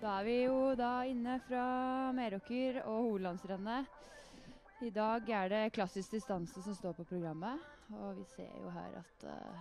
[0.00, 1.62] Da er vi jo da inne fra
[2.16, 3.90] Meråker og Hovedlandsrennet.
[4.80, 7.60] I dag er det klassisk distanse som står på programmet.
[7.98, 9.58] Og vi ser jo her at uh,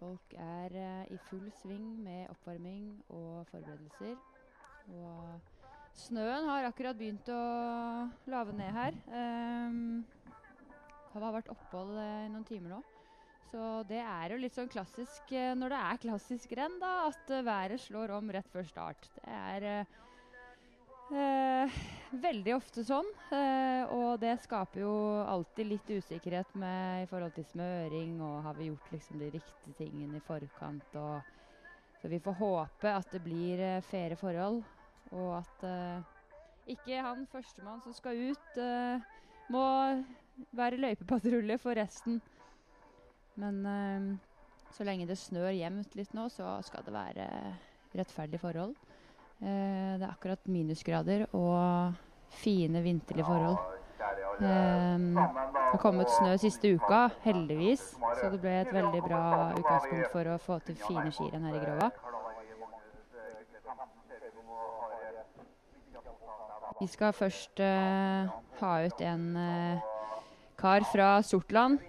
[0.00, 4.18] folk er uh, i full sving med oppvarming og forberedelser.
[4.98, 5.38] Og
[5.94, 7.40] snøen har akkurat begynt å
[8.26, 8.98] lave ned her.
[9.06, 10.02] Um,
[11.14, 12.82] det har vært opphold uh, i noen timer nå.
[13.50, 17.30] Så det er jo litt sånn klassisk eh, når det er klassisk renn, da, at
[17.30, 19.06] uh, været slår om rett før start.
[19.14, 19.66] Det er
[21.14, 21.76] eh,
[22.26, 23.06] veldig ofte sånn.
[23.94, 28.68] og det skaper jo alltid litt usikkerhet med, i forhold til smøring, og har vi
[28.72, 30.98] gjort liksom de riktige tingene i forkant.
[30.98, 31.22] Og,
[32.02, 34.64] så vi får håpe at det blir eh, faire forhold,
[35.14, 35.66] og at
[36.66, 38.56] ikke han førstemann som skal ut,
[39.54, 39.66] må
[40.50, 42.18] være løypepatrulje for resten.
[43.36, 44.16] Men uh,
[44.72, 47.26] så lenge det snør jevnt litt nå, så skal det være
[47.96, 48.74] rettferdige forhold.
[49.42, 51.92] Uh, det er akkurat minusgrader og
[52.40, 53.58] fine vinterlige forhold.
[54.40, 57.84] Uh, det har kommet snø siste uka, heldigvis,
[58.20, 59.22] så det ble et veldig bra
[59.56, 61.90] utgangspunkt for å få til fine skirenn her i Grova.
[66.76, 67.60] Vi skal først
[68.60, 69.28] ha ut en
[70.60, 71.80] kar fra Sortland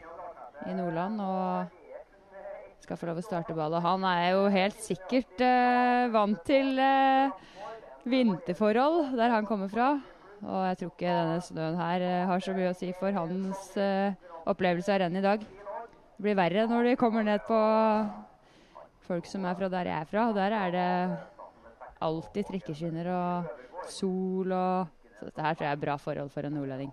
[0.66, 1.76] i Nordland og
[2.88, 3.84] skal få lov å starte ballet.
[3.84, 7.34] Han er jo helt sikkert uh, vant til uh,
[8.08, 9.98] vinterforhold der han kommer fra.
[10.46, 13.74] Og jeg tror ikke denne snøen her uh, har så mye å si for hans
[14.48, 15.44] opplevelse av rennet i dag.
[15.44, 17.60] Det blir verre når de kommer ned på
[19.08, 20.30] folk som er fra der jeg er fra.
[20.32, 20.88] Og der er det
[22.08, 26.54] alltid trikkeskinner og sol og Så dette her tror jeg er bra forhold for en
[26.54, 26.92] nordlending.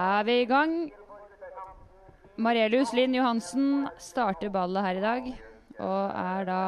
[0.00, 0.74] Er vi i gang.
[2.40, 5.30] Marelius Linn Johansen starter ballet her i dag.
[5.78, 6.60] Og er da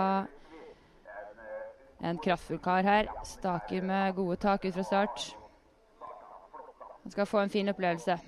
[2.09, 3.09] en kraftfull kar her.
[3.25, 5.37] Staker med gode tak ut fra start.
[7.03, 8.19] Han skal få en fin opplevelse.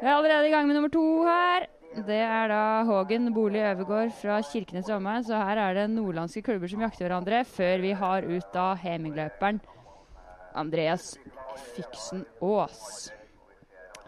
[0.00, 1.73] Vi er allerede i gang med nummer to her.
[1.94, 5.04] Det er da Hågen Bolig Øvergård fra Kirkenes og.
[5.22, 9.60] Så her er det nordlandske klubber som jakter hverandre, før vi har ut da Hemingløperen
[10.58, 11.12] Andreas
[11.76, 13.12] Fiksen Aas.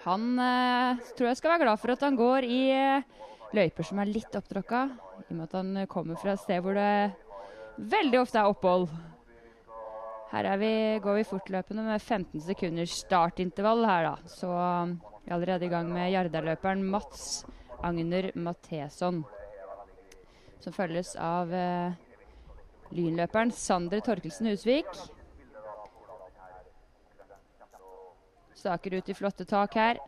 [0.02, 3.06] Han eh, tror jeg skal være glad for at han går i eh,
[3.54, 4.80] løyper som er litt opptråkka,
[5.22, 7.14] i og med at han kommer fra et sted hvor det
[7.78, 8.88] veldig ofte er opphold.
[10.32, 10.72] Her vi,
[11.04, 14.16] går vi fortløpende med 15 sekunders startintervall her, da.
[14.26, 17.44] Så vi er allerede i gang med Jardaløperen Mats
[17.82, 19.24] Agner Matheson.
[20.60, 21.94] Som følges av eh,
[22.94, 24.88] lynløperen Sander Torkelsen Husvik.
[28.56, 30.00] Staker ut i flotte tak her.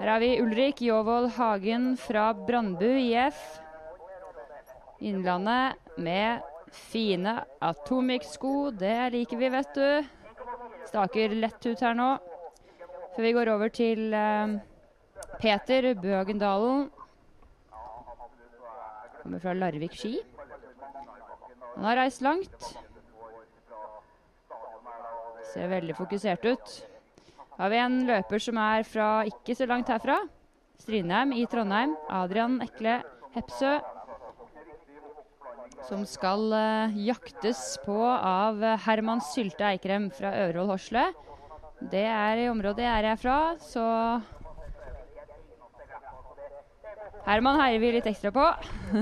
[0.00, 3.36] Her har vi Ulrik Jåvold Hagen fra Brandbu IF.
[5.00, 6.40] Innlandet med
[6.72, 8.70] fine Atomic-sko.
[8.70, 10.19] Det liker vi, vet du.
[10.88, 12.08] Staker lett ut her nå.
[13.14, 14.56] Før vi går over til eh,
[15.42, 16.88] Peter Bøgendalen.
[19.20, 20.14] Kommer fra Larvik ski.
[21.76, 22.70] Han har reist langt.
[25.52, 26.74] Ser veldig fokusert ut.
[27.56, 30.20] Da har vi en løper som er fra ikke så langt herfra.
[30.80, 31.96] Strindheim i Trondheim.
[32.08, 33.02] Adrian Ekle
[33.34, 33.78] Hepsø.
[35.88, 41.06] Som skal uh, jaktes på av Herman Sylte Eikrem fra Øverhold Horsle.
[41.80, 43.84] Det er i området jeg er fra, så
[47.24, 48.44] Herman heier vi litt ekstra på.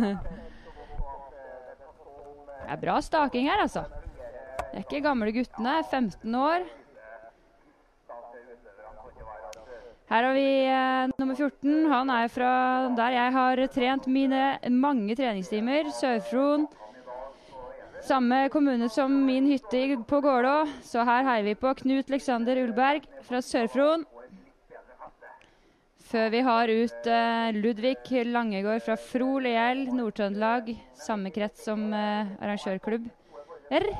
[2.63, 3.87] det er bra staking her, altså.
[4.69, 5.79] Det er ikke gamle guttene.
[5.91, 6.67] 15 år.
[10.09, 11.89] Her har vi eh, nummer 14.
[11.93, 12.51] Han er fra
[12.97, 15.91] der jeg har trent mine mange treningstimer.
[15.93, 16.65] Sør-Fron.
[18.09, 23.05] Samme kommune som min hytte på Gålå, så her heier vi på Knut Leksander Ulberg
[23.27, 24.07] fra Sør-Fron.
[26.09, 30.73] Før vi har ut eh, Ludvig Langegård fra Frol Liell, Nord-Trøndelag.
[30.97, 33.11] Samme krets som eh, arrangørklubb.
[33.77, 33.91] R.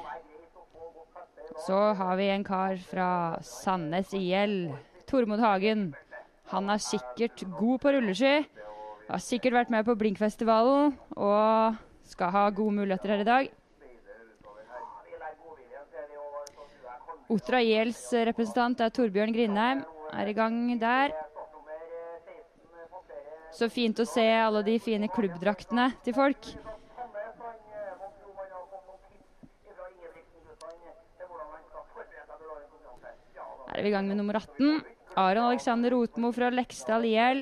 [1.67, 3.11] Så har vi en kar fra
[3.45, 4.71] Sandnes IL.
[5.09, 5.95] Tormod Hagen.
[6.53, 8.47] Han er sikkert god på rulleski.
[9.09, 11.79] Har sikkert vært med på Blinkfestivalen og
[12.09, 13.49] skal ha gode muligheter her i dag.
[17.29, 19.83] Otra ILs representant er Torbjørn Grindheim.
[20.13, 21.13] Er i gang der.
[23.53, 26.53] Så fint å se alle de fine klubbdraktene til folk.
[33.69, 34.98] Her er vi i gang med nummer 18.
[35.19, 37.41] Aron Alexander Rotmo fra Leksdal IL.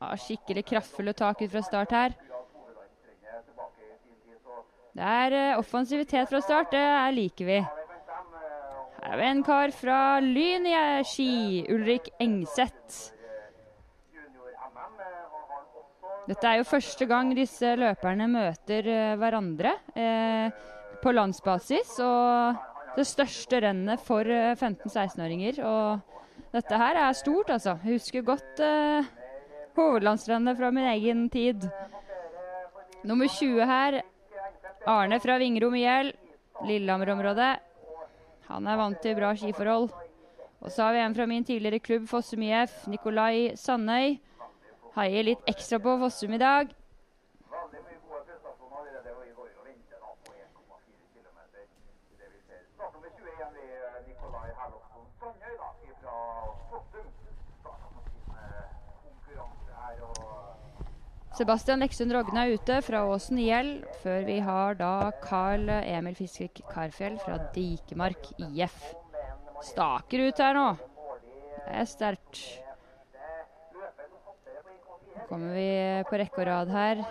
[0.00, 2.16] Ja, skikkelig kraftfulle tak ut fra start her.
[4.94, 7.56] Det er uh, offensivitet fra start, det liker vi.
[7.64, 10.76] Her har vi en kar fra Lyn i
[11.08, 13.00] ski, Ulrik Engseth.
[16.28, 20.62] Dette er jo første gang disse løperne møter uh, hverandre uh,
[21.00, 21.96] på landsbasis.
[22.04, 25.60] Og det største rennet for 15-16-åringer.
[25.66, 27.76] Og dette her er stort, altså.
[27.82, 28.62] Jeg husker godt
[29.74, 31.66] hovedlandsrennet fra min egen tid.
[33.04, 34.00] Nummer 20 her,
[34.86, 36.12] Arne fra Vingrom IL,
[36.64, 37.56] Lillehammer-området.
[38.48, 39.90] Han er vant til bra skiforhold.
[40.64, 44.16] Og så har vi en fra min tidligere klubb, Fossum IF, Nikolai Sandøy.
[44.94, 46.70] Heier litt ekstra på Fossum i dag.
[61.34, 66.60] Sebastian Leksund Rogne er ute fra Åsen IL, før vi har da Carl Emil Fiskvik
[66.70, 68.76] Karfjell fra Dikemark IF.
[69.66, 70.68] Staker ut her nå.
[71.64, 72.42] Det er sterkt.
[75.14, 75.66] Nå kommer vi
[76.06, 77.02] på rekke og rad her.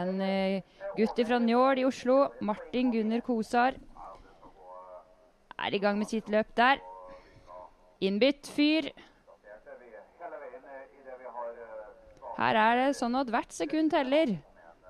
[0.00, 3.78] En uh, gutt fra Njål i Oslo, Martin Gunnar Kosar,
[5.60, 6.82] er i gang med sitt løp der.
[8.02, 8.90] Innbytt fyr.
[12.40, 14.38] Her er det sånn at hvert sekund teller.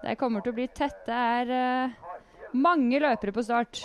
[0.05, 1.00] Det kommer til å bli tett.
[1.06, 2.12] Det er uh,
[2.55, 3.82] mange løpere på start.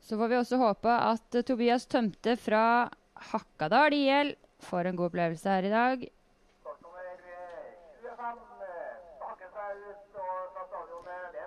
[0.00, 2.88] Så får vi også håpe at uh, Tobias Tømte fra
[3.30, 4.32] Hakkadal IL
[4.64, 6.08] får en god opplevelse her i dag.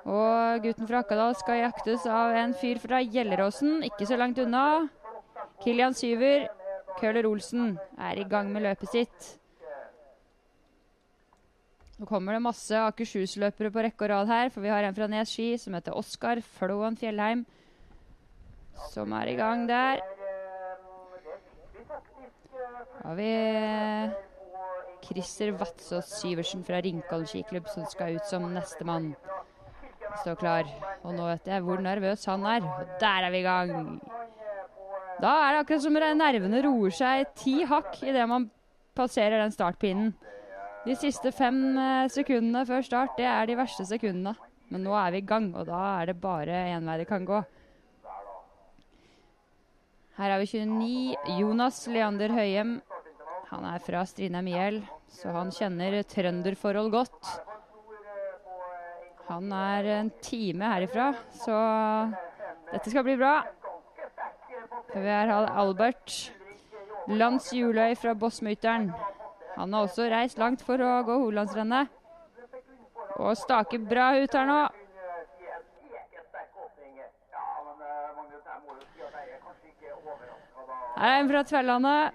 [0.03, 4.83] Og gutten fra Hakkadal skal jaktes av en fyr fra Gjelleråsen, ikke så langt unna.
[5.63, 6.45] Kilian Syver
[7.03, 9.25] Køhler Olsen er i gang med løpet sitt.
[11.99, 15.09] Nå kommer det masse Akershus-løpere på rekke og rad her, for vi har en fra
[15.11, 17.43] Nes ski som heter Oskar Flåen Fjellheim,
[18.93, 19.99] som er i gang der.
[23.03, 23.29] Har vi
[25.03, 29.11] Christer Vatsås Syversen fra Ringkollen skiklubb som skal ut som nestemann.
[30.23, 30.71] Står klar.
[31.03, 32.63] Og nå vet jeg hvor nervøs han er.
[32.63, 33.99] Og der er vi i gang.
[35.21, 38.49] Da er det akkurat som nervene roer seg ti hakk idet man
[38.97, 40.13] passerer den startpinnen.
[40.83, 44.33] De siste fem eh, sekundene før start, det er de verste sekundene.
[44.73, 47.27] Men nå er vi i gang, og da er det bare én vei det kan
[47.27, 47.39] gå.
[50.17, 51.37] Her har vi 29.
[51.39, 52.75] Jonas Leander Høyem.
[53.49, 54.81] Han er fra Strindheim IL,
[55.13, 57.31] så han kjenner trønderforhold godt.
[59.29, 61.13] Han er en time herifra,
[61.45, 61.57] så
[62.73, 63.37] dette skal bli bra.
[64.93, 66.31] Vi har Albert
[67.07, 68.91] Lans Juløy fra Bossmytteren.
[69.55, 71.89] Han har også reist langt for å gå Holandsrennet.
[73.17, 74.59] Og staker bra ut her nå.
[80.93, 82.13] Her er en fra Tverlandet.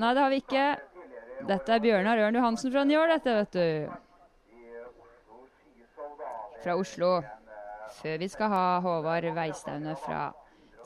[0.00, 0.66] Nei, det har vi ikke.
[1.48, 3.88] Dette er Bjørnar Ørn Johansen fra Njål, dette, vet du.
[6.60, 7.14] Fra Oslo.
[8.02, 10.28] Før vi skal ha Håvard Veistaune fra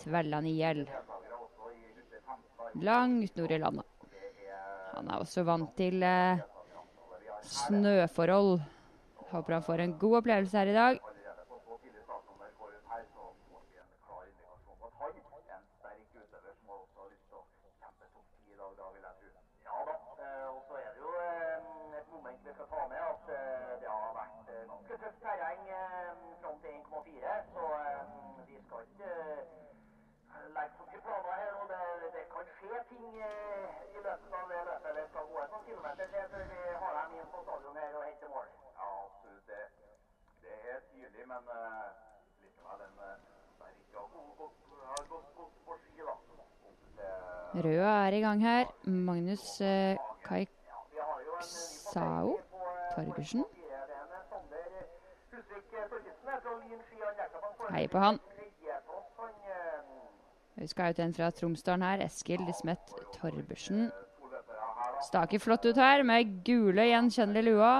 [0.02, 0.84] Tvelland hjel.
[2.82, 3.86] Langt nord i landet.
[4.94, 6.42] Han er også vant til eh,
[7.42, 8.60] snøforhold.
[9.30, 11.13] Håper han får en god opplevelse her i dag.
[47.54, 48.66] Røa er i gang her.
[48.84, 51.48] Magnus eh, Kaiksao
[52.94, 53.44] Torgersen.
[57.70, 58.18] Hei på han.
[60.54, 62.04] Vi skal ut en fra Tromsdalen her.
[62.06, 63.88] Eskil Lismet Torbersen.
[65.02, 67.74] Staker flott ut her med gule, gjenkjennelige lua.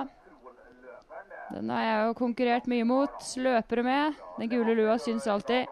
[1.55, 3.15] Den har jeg jo konkurrert mye mot.
[3.39, 4.21] Løpere med.
[4.41, 5.71] Den gule lua syns alltid.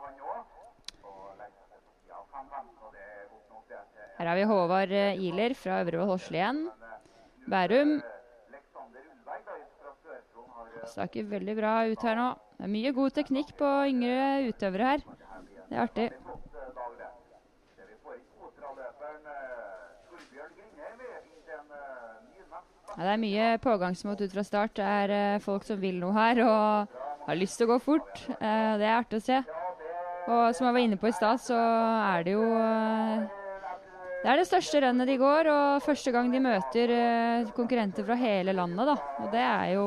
[4.19, 6.69] Her har vi Håvard eh, Iler fra Øvrevoll igjen.
[7.51, 7.97] Bærum.
[10.87, 12.29] Staker veldig bra ut her nå.
[12.59, 15.03] Det er mye god teknikk på yngre utøvere her.
[15.67, 16.09] Det er artig.
[22.93, 24.75] Ja, det er mye pågangsmot ut fra start.
[24.77, 26.97] Det er eh, folk som vil noe her og
[27.27, 28.25] har lyst til å gå fort.
[28.37, 29.39] Eh, det er artig å se.
[30.29, 33.25] Og som jeg var inne på i stad, så er det jo eh,
[34.23, 38.19] Det er det største rennet de går, og første gang de møter eh, konkurrenter fra
[38.21, 38.97] hele landet, da.
[39.25, 39.87] Og det er jo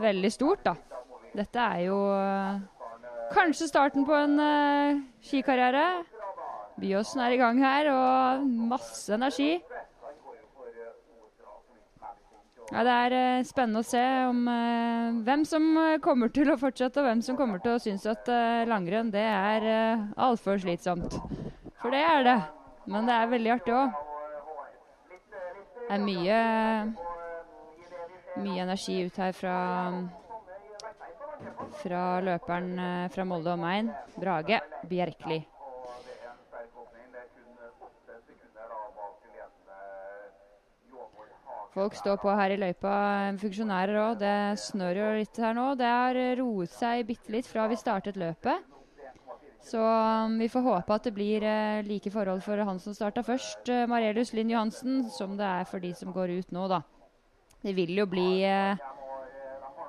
[0.00, 0.76] veldig stort, da.
[1.34, 2.62] Dette er jo eh,
[3.34, 5.84] kanskje starten på en eh, skikarriere.
[6.78, 9.58] Byåsen er i gang her, og masse energi.
[12.68, 16.58] Ja, Det er eh, spennende å se om eh, hvem som eh, kommer til å
[16.60, 18.28] fortsette, og hvem som kommer til å synes at
[18.68, 21.16] langrenn det er uh, altfor slitsomt.
[21.80, 22.36] For det er det.
[22.88, 23.96] Men det er veldig artig òg.
[25.88, 26.38] Det er mye,
[28.44, 29.58] mye energi ut her fra,
[31.80, 32.74] fra løperen
[33.14, 34.60] fra Molde og Mein, Brage
[34.90, 35.46] Bjerkeli.
[41.78, 42.92] Folk står på her i løypa,
[43.38, 44.16] funksjonærer òg.
[44.18, 45.68] Det snør jo litt her nå.
[45.78, 48.66] Det har roet seg bitte litt fra vi startet løpet.
[49.68, 53.22] Så um, vi får håpe at det blir uh, like forhold for han som starta
[53.22, 56.80] først, uh, Marelius Linn Johansen, som det er for de som går ut nå, da.
[57.62, 58.80] Det vil jo bli uh,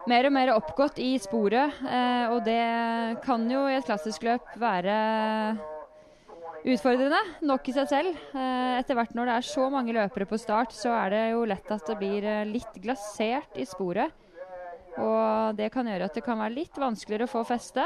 [0.10, 4.56] mer og mer oppgått i sporet, eh, og det kan jo i et klassisk løp
[4.60, 4.96] være
[6.74, 8.18] utfordrende nok i seg selv.
[8.34, 11.46] Eh, etter hvert når det er så mange løpere på start, så er det jo
[11.50, 14.14] lett at det blir eh, litt glasert i sporet.
[15.00, 17.86] Og det kan gjøre at det kan være litt vanskeligere å få feste.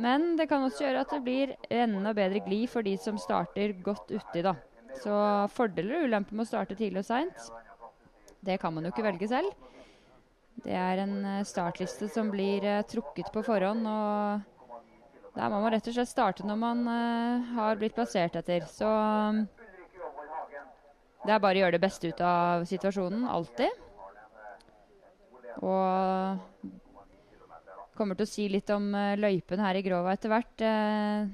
[0.00, 3.76] Men det kan også gjøre at det blir enda bedre glid for de som starter
[3.84, 4.56] godt uti, da.
[5.00, 5.14] Så
[5.52, 7.48] fordeler og ulemper med å starte tidlig og seint,
[8.44, 9.52] det kan man jo ikke velge selv.
[10.64, 14.52] Det er en eh, startliste som blir trukket på forhånd, og
[15.36, 18.64] der må man rett og slett starte når man uh, har blitt plassert etter.
[18.72, 19.42] Så um,
[21.26, 23.84] det er bare å gjøre det beste ut av situasjonen, alltid.
[25.60, 26.72] Og
[27.96, 30.56] kommer til å si litt om uh, løypen her i Grova etter hvert.
[30.56, 31.28] Uh,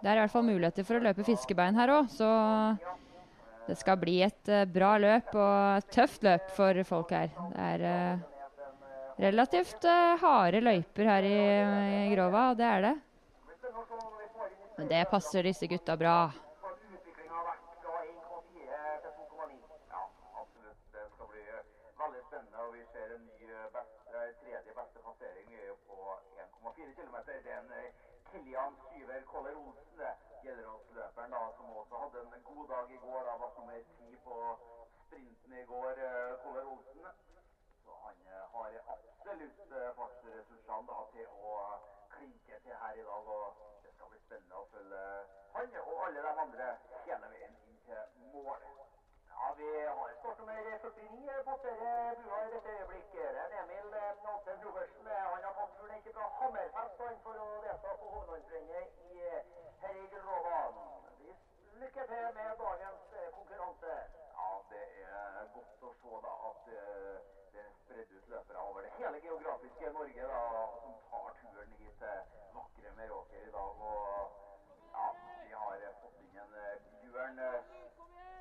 [0.00, 2.32] det er i hvert fall muligheter for å løpe fiskebein her òg, så
[3.68, 7.30] det skal bli et bra løp og et tøft løp for folk her.
[7.52, 9.86] Det er relativt
[10.24, 11.38] harde løyper her i,
[12.00, 12.98] i Grova, og det er det.
[14.76, 16.16] Men det passer disse gutta bra.
[16.94, 19.58] Utviklinga har vært fra 1,4 til 2,9.
[19.92, 20.04] Ja,
[20.42, 20.82] absolutt.
[20.94, 21.44] Det skal bli
[22.02, 22.58] veldig spennende.
[22.64, 25.98] Og vi ser en ny eh, best, eh, tredje beste passering er jo på
[26.46, 27.16] 1,4 km.
[27.28, 27.92] Det er en eh,
[28.30, 30.14] Kilian Syver Koller Olsen, det.
[30.44, 32.22] Gjellerås-løperen da, eh, eh, eh,
[41.12, 41.56] til å
[42.14, 43.28] klinke til her i dag.
[43.36, 43.81] og
[44.32, 45.00] spennende å følge
[45.52, 46.68] han og alle de andre
[47.04, 48.62] hele veien inn til mål.
[49.32, 53.10] Ja, Vi har startnummer 49 passerer bua i dette øyeblikk.
[53.12, 55.06] Det er Emil eh, Alten Robertsen.
[55.06, 59.52] Eh, Han har fått turen ikke fra Hammerfest for å delta på hovedlandsrennet i eh,
[59.82, 60.80] Herregrovan.
[61.82, 63.96] Lykke til med dagens eh, konkurranse.
[64.38, 64.84] Ja, det
[65.20, 69.20] er godt å se da at eh, det er spredd ut løpere over det hele
[69.26, 70.42] geografiske Norge da,
[70.80, 72.31] som tar turen hit til
[73.02, 73.80] Meråker i dag.
[73.80, 74.30] og
[74.94, 75.06] ja,
[75.42, 77.62] vi har eh, fått inn en eh, Bjørn eh,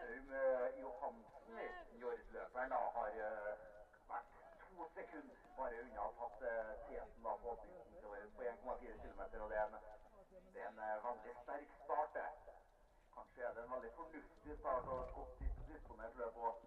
[0.05, 1.57] Aum eh, Johansen.
[1.59, 1.69] i.
[1.97, 3.63] Njord-løperen da har eh,
[4.09, 4.29] vært
[4.67, 9.21] to sekunder bare unna å tatt eh, teten da på åpningstiden vår på 1,4 km.
[9.41, 9.79] Og det er en,
[10.53, 12.13] det er en eh, veldig sterk start.
[12.19, 12.27] det.
[13.15, 16.61] Kanskje er det en veldig fornuftig start og et godt dis- disponert løp òg.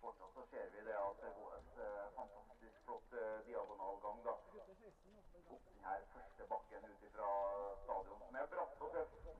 [0.00, 4.36] Fortsatt så ser vi det at det går eh, fantastisk flott eh, diagonalgang da.
[5.50, 7.30] Opp den her første bakken ut fra
[7.84, 9.30] stadion, som er bratt og tøft.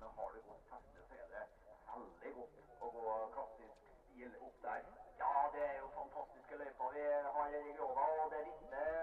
[0.00, 1.44] Men har du godt feste, så er det
[1.92, 4.92] veldig godt å gå klassisk stil opp der.
[5.22, 7.06] Ja, det er jo fantastiske løyper vi
[7.38, 9.02] har i Grova, og det vitner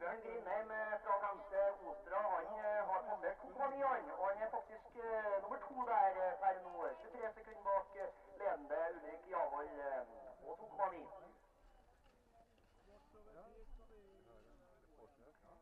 [0.00, 2.20] Torbjørn Grindheim eh, fra Femte Ostra.
[2.34, 3.94] Han har har to 2,9 år.
[3.94, 4.10] han.
[4.10, 6.88] Og han er faktisk uh, nummer to der eh, per nå.
[7.02, 8.08] 23 sekunder bak eh,
[8.40, 11.08] ledende Ulrik Javold uh, og 2,9.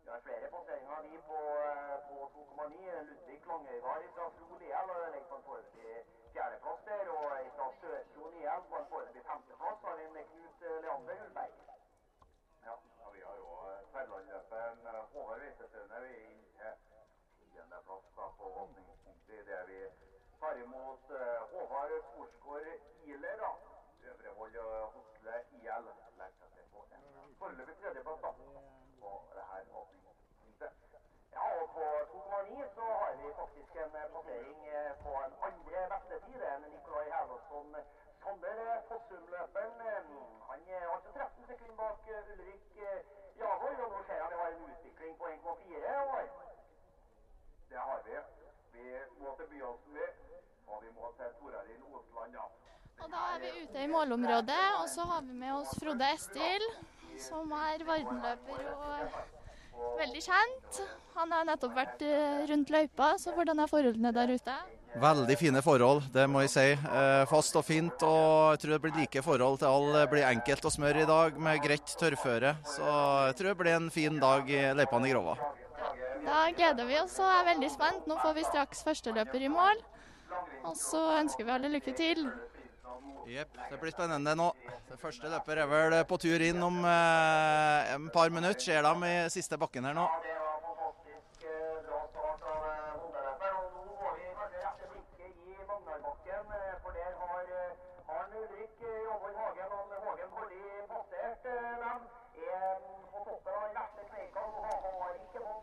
[0.04, 0.47] Det er flere
[1.02, 1.38] vi på,
[1.70, 3.02] eh, på 2,9.
[3.08, 7.08] Ludvig Langøyvard fra Fro Liel og ligger på en foreløpig fjerdeplass der.
[7.14, 7.22] Og
[7.56, 11.52] fra Sør-Fro Liel på en foreløpig femteplass har vi en Knut eh, Leander Ullberg.
[12.66, 12.74] Ja,
[13.04, 13.48] og vi har jo
[13.92, 16.00] Tverrlandløperen Håvard Weisestøne.
[16.04, 16.72] Vi er inne
[17.38, 19.80] til tiendeplass da på åpningspunktet idet vi
[20.40, 22.68] tar imot eh, Håvard Korsgaard
[23.04, 23.36] Iler.
[23.44, 23.52] da.
[24.08, 25.86] Øvrevoll og Hosle IL
[26.18, 28.30] legger seg på en foreløpig tredjeplass da,
[29.00, 30.72] på det her åpningspunktet.
[31.32, 35.82] Ja, og på 2,9 så har vi faktisk en eh, passering eh, på en andre
[35.94, 36.38] beste tid.
[36.40, 37.76] Det er en Nikolai Herlofsson
[38.22, 39.80] Sander eh, Fossum-løperen.
[39.80, 40.02] eh,
[40.48, 43.00] Han er altså 13 sekunder bak eh, Ulrik eh,
[43.42, 46.24] Javold, og nå ser jeg vi har en utvikling på 1,4 år.
[47.70, 48.16] Det har vi.
[48.72, 48.84] Vi
[49.20, 50.06] må til Byåsen, vi.
[50.66, 52.46] Og vi må til Torarild Osland, ja.
[53.48, 56.64] Da er ute i målområdet, og så har vi med oss Frode Estil,
[57.16, 60.80] som er Vardenløper og veldig kjent.
[61.14, 64.56] Han har nettopp vært eh, rundt løypa, så hvordan er forholdene der ute?
[65.00, 66.66] Veldig fine forhold, det må jeg si.
[66.76, 68.04] Eh, fast og fint.
[68.04, 69.94] Og jeg tror det blir like forhold til alle.
[70.02, 72.52] Det blir enkelt å smøre i dag med greit tørrføre.
[72.68, 72.84] Så
[73.30, 75.38] jeg tror det blir en fin dag i løypene i Grova.
[76.28, 78.04] Da gleder vi oss og er veldig spent.
[78.12, 79.80] Nå får vi straks førsteløper i mål.
[80.68, 82.26] Og så ønsker vi alle lykke til.
[83.28, 84.48] Jepp, det blir spennende nå.
[84.88, 88.62] Det første løper er vel på tur inn om eh, et par minutter.
[88.62, 90.06] Ser dem i siste bakken her nå.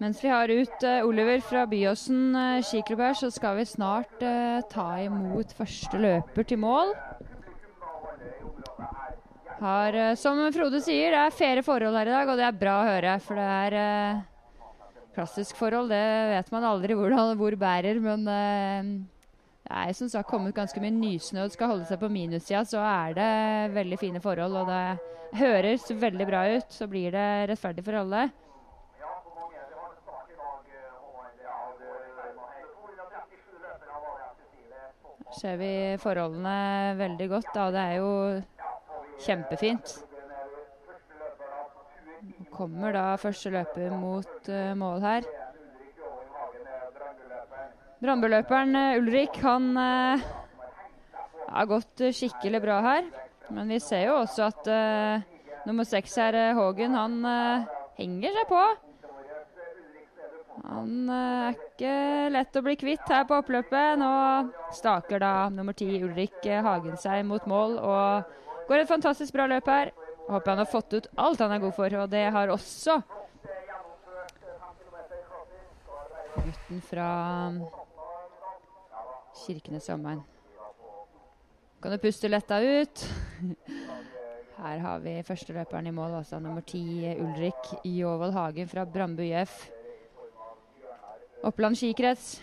[0.01, 4.23] Mens vi har ut uh, Oliver fra Byåsen uh, skiklubb her, så skal vi snart
[4.23, 6.91] uh, ta imot første løper til mål.
[9.55, 12.73] Har, som Frode sier, det er fere forhold her i dag, og det er bra
[12.81, 13.13] å høre.
[13.23, 13.45] For det
[13.79, 14.23] er
[15.15, 18.01] klassisk forhold, det vet man aldri hvor, hvor bærer.
[18.03, 22.65] Men det er som sagt kommet ganske mye nysnø og skal holde seg på minussida,
[22.67, 23.31] så er det
[23.79, 24.60] veldig fine forhold.
[24.60, 28.21] Og det høres veldig bra ut, så blir det rettferdig for alle.
[28.99, 29.73] Ja, hvor mange er det?
[29.73, 31.34] Vi har en start i dag, eh, Håvard.
[31.47, 34.62] Ja, det er 237 løpere var det jeg skulle si.
[34.69, 35.25] Det er såpass.
[35.36, 35.71] Ser vi
[36.02, 36.58] forholdene
[37.00, 37.50] veldig godt.
[37.56, 37.69] Da.
[37.76, 38.12] Det er jo
[39.26, 39.95] kjempefint.
[39.95, 45.26] Første løper av 20 Kommer da første løper mot eh, mål her.
[45.26, 45.43] Er.
[48.04, 50.26] Brandbøløperen eh, Ulrik han eh,
[51.52, 53.08] har gått skikkelig bra her.
[53.54, 55.26] Men vi ser jo også at eh,
[55.67, 57.65] nummer seks her, eh, Hågen, han eh,
[58.00, 58.63] henger seg på.
[60.63, 61.94] Han eh, er ikke
[62.32, 64.00] lett å bli kvitt her på oppløpet.
[64.00, 64.12] Nå
[64.76, 68.34] staker da nummer ti Ulrik Hagen seg mot mål og
[68.70, 69.91] går et fantastisk bra løp her.
[70.26, 73.02] Håper han har fått ut alt han er god for, og det har også
[76.46, 77.10] gutten fra
[79.46, 80.24] Kirkenes og omegn.
[81.82, 83.06] Kan du puste letta ut?
[84.56, 89.22] Her har vi første løperen i mål, altså nummer ti Ulrik Jåvold Hagen fra Brandbu
[89.28, 89.65] IF.
[91.45, 92.41] Oppland skikrets.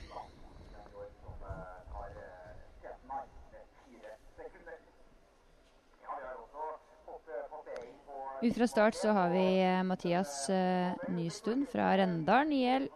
[8.43, 12.89] Ut fra start så har vi eh, Mathias eh, Nystuen fra Rendalen IL.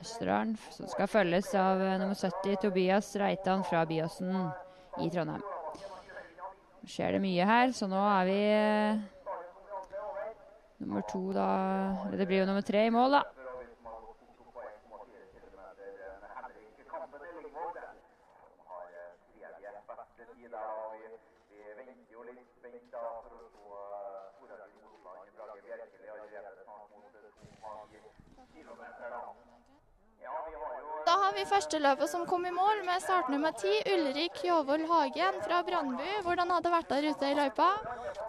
[0.00, 4.34] Østerdalen, som skal følges av eh, nummer 70 Tobias Reitan fra Byåsen
[5.00, 5.44] i Trondheim.
[6.80, 8.40] Nå skjer det mye her, så nå er vi
[10.80, 11.48] nummer to da
[12.06, 13.22] Eller det blir jo nummer tre i mål, da.
[16.36, 17.76] Henrik Kampen Ellingvold.
[17.76, 17.96] Han
[18.70, 21.02] har eh, tredje beste tid der, og vi,
[21.50, 26.64] vi venter jo litt spent da for å se eh, Torarild Osland Brage Bjerkeli allerede
[26.64, 27.28] snart mot eh,
[27.60, 29.22] 2,9 kilometer da.
[30.24, 34.42] Ja, vi har jo første løpet førsteløpet som kom i mål med startnummer ti, Ulrik
[34.44, 36.08] Jåvold Hagen fra Brandbu.
[36.24, 37.68] Hvordan hadde det vært der ute i løypa?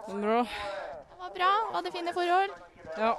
[0.08, 0.38] Bra.
[0.44, 1.50] Det var bra.
[1.74, 2.54] Var det fine forhold?
[2.96, 3.12] Ja.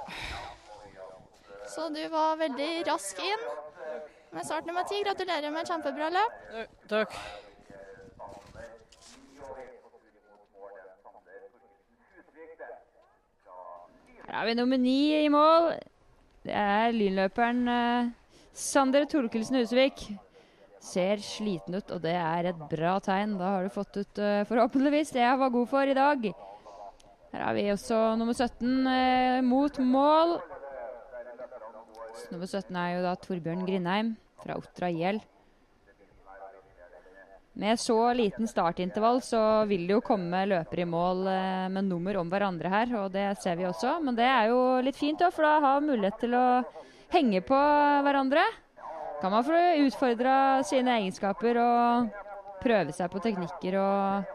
[1.70, 3.46] Så du var veldig rask inn.
[4.34, 6.42] Med startnummer ti, gratulerer med et kjempebra løp.
[6.90, 7.14] Takk.
[14.24, 15.70] Her har vi nummer ni i mål.
[16.42, 18.12] Det er lynløperen eh,
[18.54, 20.06] Sander Torkelsen Husvik.
[20.84, 23.38] Ser sliten ut, og det er et bra tegn.
[23.40, 26.28] Da har du fått ut eh, forhåpentligvis det jeg var god for i dag.
[27.34, 30.36] Her har vi også nummer 17 eh, mot mål.
[32.14, 34.14] Så nummer 17 er jo da Torbjørn Grindheim.
[34.44, 35.18] fra Otra IL.
[37.54, 42.20] Med så liten startintervall så vil det jo komme løpere i mål eh, med nummer
[42.20, 43.98] om hverandre her, og det ser vi også.
[44.04, 46.46] Men det er jo litt fint, da, for da har mulighet til å
[47.14, 47.58] henge på
[48.04, 48.44] hverandre.
[49.20, 52.10] Kan man få utfordra sine egenskaper og
[52.64, 54.34] prøve seg på teknikker og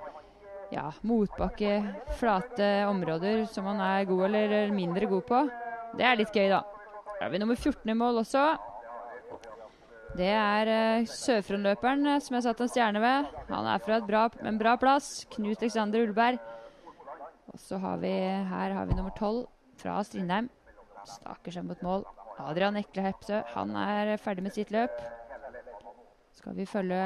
[0.74, 1.80] ja, motbakke,
[2.20, 5.46] flate områder som man er god eller mindre god på.
[5.98, 6.62] Det er litt gøy, da.
[7.18, 8.44] Da har vi nummer 14 i mål også.
[10.18, 13.28] Det er uh, Sørfrondløperen uh, som jeg satt en stjerne ved.
[13.50, 15.26] Han er fra bra, en bra plass.
[15.36, 16.40] Knut Alexander Ullberg.
[17.54, 19.44] Og så har vi her har vi nummer 12
[19.82, 20.50] fra Strindheim.
[21.06, 22.08] Staker seg mot mål.
[22.48, 23.42] Adrian Ekle Hepsø.
[23.56, 24.96] Han er ferdig med sitt løp.
[26.40, 27.02] Skal vi følge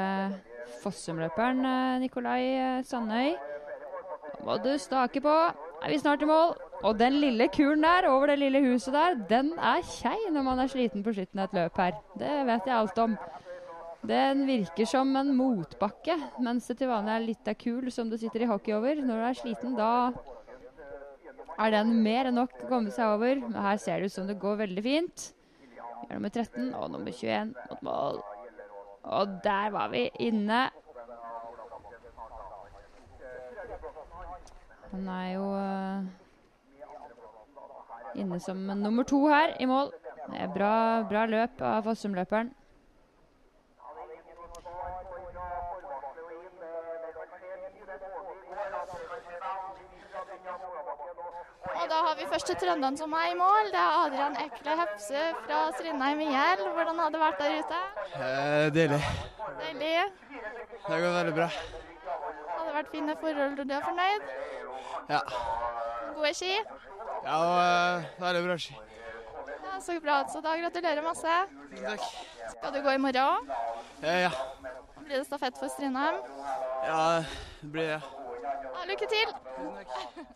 [0.82, 3.34] Fossum-løperen uh, Nikolai Sandøy.
[4.34, 5.34] Nå må du stake på.
[5.84, 6.54] Er vi snart i mål?
[6.84, 10.60] Og den lille kuren der over det lille huset der, den er kjei når man
[10.60, 11.96] er sliten på slutten av et løp her.
[12.20, 13.16] Det vet jeg alt om.
[14.04, 18.18] Den virker som en motbakke, mens det til vanlig er litt av kul som du
[18.20, 19.00] sitter i hockey over.
[19.00, 19.92] Når du er sliten, da
[21.58, 23.40] er den mer enn nok å komme seg over.
[23.42, 25.26] Men her ser det ut som det går veldig fint.
[25.64, 28.22] Vi er nummer 13 og nummer 21 mot mål.
[29.04, 30.66] Og der var vi inne.
[34.94, 36.04] Han er jo uh,
[38.14, 39.90] inne som nummer to her i mål.
[40.24, 40.74] Det er bra,
[41.08, 42.52] bra løp av Fossum-løperen.
[52.24, 53.66] Og først til trønderen som er i mål.
[53.72, 56.62] Det er Adrian Ekle Hepse fra Strindheim IL.
[56.76, 57.80] Hvordan har det vært der ute?
[58.14, 59.00] Eh, deilig.
[59.60, 59.90] Deilig.
[60.30, 61.48] Det har gått veldig bra.
[62.54, 64.26] Har det vært fine forhold og du er fornøyd?
[65.12, 65.20] Ja.
[66.16, 66.52] Gode ski?
[67.24, 68.76] Ja, og, eh, veldig bra ski.
[69.64, 70.16] Ja, Så bra.
[70.32, 71.34] Så da gratulerer masse.
[71.82, 72.00] Takk.
[72.54, 73.52] Skal du gå i morgen òg?
[74.02, 74.30] Eh, ja.
[75.04, 76.14] Blir det stafett for Strindheim?
[76.86, 77.22] ja,
[77.60, 78.02] det blir det.
[78.74, 79.34] Ja, lykke til!
[79.58, 80.34] Tusen takk.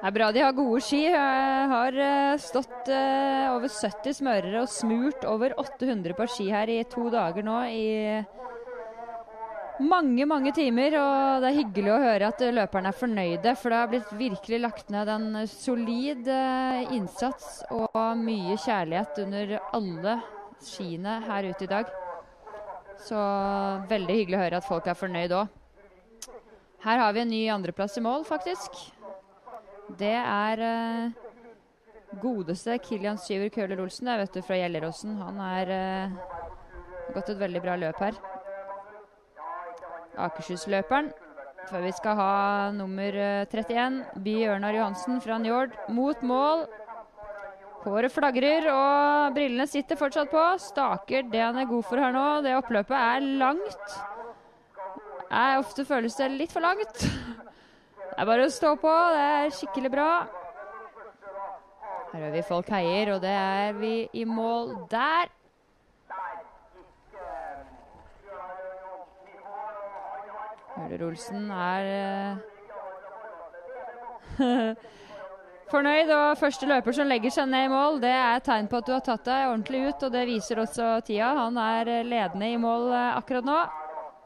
[0.00, 1.02] Det er bra de har gode ski.
[1.04, 6.72] Jeg har eh, stått eh, over 70 smørere og smurt over 800 par ski her
[6.72, 7.84] i to dager nå i
[9.84, 10.96] mange, mange timer.
[11.02, 14.62] Og det er hyggelig å høre at løperne er fornøyde, for det har blitt virkelig
[14.64, 20.20] lagt ned en solid eh, innsats og mye kjærlighet under alle
[20.64, 21.92] skiene her ute i dag.
[23.04, 23.20] Så
[23.90, 25.59] veldig hyggelig å høre at folk er fornøyd òg.
[26.80, 28.78] Her har vi en ny andreplass i mål, faktisk.
[30.00, 35.18] Det er uh, godeste Kilian Syver Køhler Olsen der, vet du, fra Gjelleråsen.
[35.20, 36.20] Han er uh,
[37.14, 38.20] gått et veldig bra løp her.
[40.20, 41.12] Akershus-løperen.
[41.70, 42.34] Før vi skal ha
[42.74, 46.64] nummer eh, 31, By Ørnar Johansen fra Njord, mot mål.
[47.84, 50.42] Håret flagrer, og brillene sitter fortsatt på.
[50.60, 52.24] Staker det han er god for her nå.
[52.44, 54.00] Det oppløpet er langt.
[55.30, 57.04] Er ofte føles det litt for langt.
[58.10, 58.94] Det er bare å stå på.
[59.14, 60.10] Det er skikkelig bra.
[62.10, 65.30] Her hører vi folk heier, og det er vi i mål der.
[70.80, 72.36] Høler Olsen er eh,
[75.70, 78.80] fornøyd, og første løper som legger seg ned i mål, det er et tegn på
[78.80, 81.30] at du har tatt deg ordentlig ut, og det viser også tida.
[81.38, 83.60] Han er eh, ledende i mål eh, akkurat nå.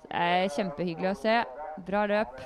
[0.04, 1.40] Det er kjempehyggelig å se.
[1.86, 2.38] Bra løp.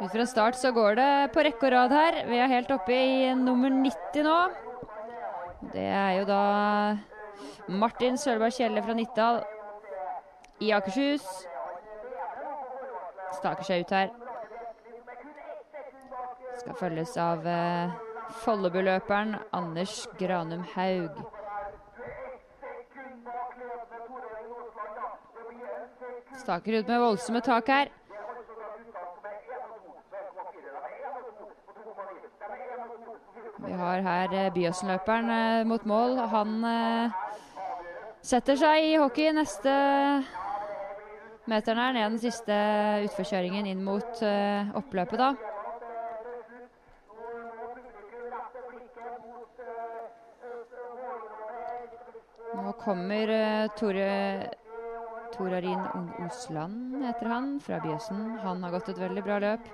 [0.00, 2.22] Ut fra start så går det på rekke og rad her.
[2.30, 4.36] Vi er helt oppe i nummer 90 nå.
[5.74, 6.44] Det er jo da
[7.68, 9.42] Martin Sølberg Kjelle fra Nittdal
[10.64, 11.26] i Akershus.
[13.36, 14.08] Staker seg ut her.
[16.62, 17.92] Skal følges av eh,
[18.40, 21.20] Follebu-løperen Anders Granum Haug.
[26.40, 27.88] Staker ut med voldsomme tak her.
[33.66, 36.16] Vi har her eh, Byåsen-løperen eh, mot mål.
[36.32, 37.10] Han eh,
[38.24, 39.74] setter seg i hockey neste
[41.50, 42.56] meteren her, ned den siste
[43.04, 44.22] utforkjøringen inn mot
[44.80, 45.34] oppløpet, da.
[52.60, 53.34] Nå kommer
[53.76, 54.10] Tore
[55.34, 55.80] Torarin
[56.26, 58.38] Osland, heter han, fra Bjøsen.
[58.42, 59.70] Han har gått et veldig bra løp.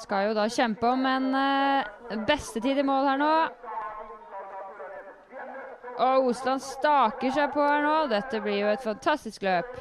[0.00, 3.32] Skal jo da kjempe om en uh, bestetid i mål her nå.
[6.02, 7.96] Og Osland staker seg på her nå.
[8.12, 9.76] Dette blir jo et fantastisk løp.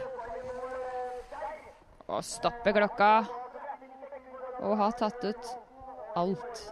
[2.12, 3.14] Og stopper klokka.
[4.62, 5.56] Og har tatt ut
[6.20, 6.68] alt.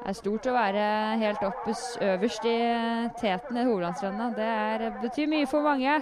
[0.00, 0.84] Det er stort å være
[1.20, 2.56] helt oppes, øverst i
[3.20, 4.36] teten i Hovedlandsrennet.
[4.36, 5.98] Det er, betyr mye for mange.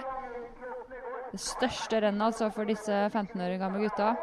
[1.31, 4.13] Det største rennet altså for disse 15 år gamle gutta.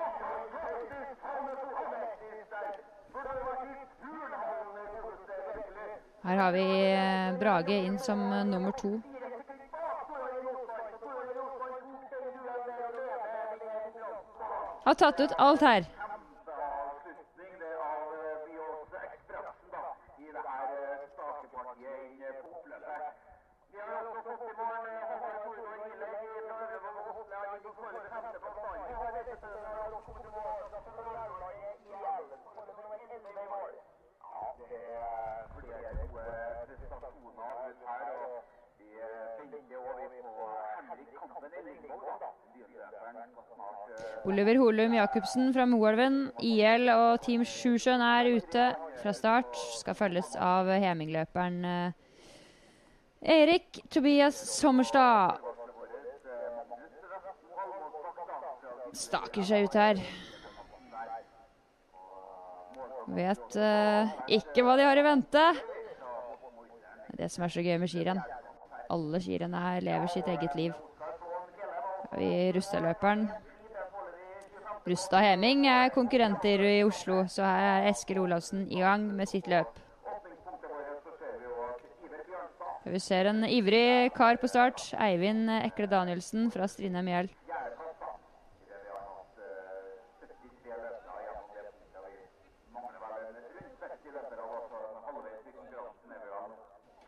[6.27, 8.97] Her har vi eh, Brage inn som eh, nummer to.
[14.87, 15.87] Har tatt ut alt her.
[16.57, 18.11] avslutning det av
[18.47, 19.85] Byås Ekspressen da,
[20.19, 23.07] i det her eh, starterpartiet inn eh, på oppløpet.
[23.73, 26.15] Vi har også fått i mål eh, Håvard Tordal Gilleg
[26.47, 28.57] fra Øvrevoll og Åsle har gitt foreløpig femteplass.
[28.63, 28.71] da.
[28.87, 32.27] Vi har vet du, vi har også fått i mål altså, for Rødøla i IL.
[32.47, 33.73] Foreløpig nummer 11 i mål.
[34.27, 36.27] Ja, det er flere gode
[36.79, 38.05] prestasjoner ut her.
[38.15, 38.35] og
[38.79, 40.45] Vi eh, venter også på
[40.89, 41.15] Henrik Kampen Ellingvold.
[41.15, 41.15] da.
[41.15, 41.16] Byenløperen skal snart eh,
[44.27, 48.65] Oliver Holum Jacobsen fra Moelven, IL og Team Sjusjøen er ute
[48.99, 49.55] fra start.
[49.79, 51.93] Skal følges av hemingløperen eh,
[53.37, 55.39] Erik Tobias Sommerstad.
[58.97, 60.01] Staker seg ut her.
[63.17, 65.45] Vet uh, ikke hva de har i vente.
[67.17, 68.23] Det som er så gøy med skirenn.
[68.91, 70.75] Alle skirenn her lever sitt eget liv.
[72.17, 73.27] Har russeløperen.
[74.89, 79.49] Rustad Heming er konkurrenter i Oslo, så her er Eskil Olavsen i gang med sitt
[79.51, 79.75] løp.
[82.87, 84.81] Vi ser en ivrig kar på start.
[84.95, 87.29] Eivind Ekle Danielsen fra Strindheim Mjell.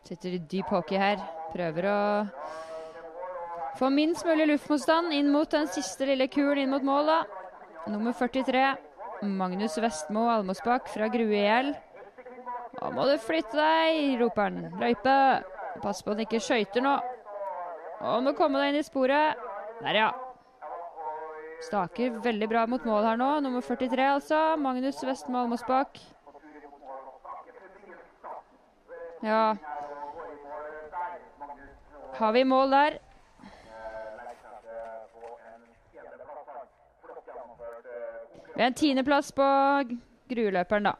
[0.03, 1.23] Sitter i dyp hockey her.
[1.55, 1.99] Prøver å
[3.79, 7.07] få minst mulig luftmotstand inn mot den siste lille kulen inn mot mål.
[7.07, 7.19] da.
[7.87, 8.75] Nummer 43,
[9.23, 11.71] Magnus Vestmo Almosbakk fra Grue IL.
[12.79, 14.59] Nå må du flytte deg, roper han.
[14.81, 15.15] Løype.
[15.79, 16.97] Pass på at han ikke skøyter nå.
[17.99, 19.39] Og må komme deg inn i sporet.
[19.79, 20.11] Der, ja.
[21.63, 23.33] Staker veldig bra mot mål her nå.
[23.47, 24.43] Nummer 43, altså.
[24.59, 25.99] Magnus Vestmo Almosbakk.
[29.23, 29.55] Ja.
[32.19, 32.99] Har vi mål der?
[38.59, 39.43] Vi har en tiendeplass på
[40.27, 40.91] grueløperen, da.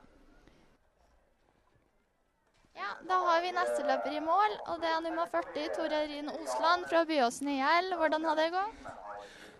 [2.79, 6.29] Ja, Da har vi neste løper i mål, og det er nummer 40, Tor Eirin
[6.31, 7.89] Osland fra Byåsen IL.
[7.99, 8.87] Hvordan har det gått?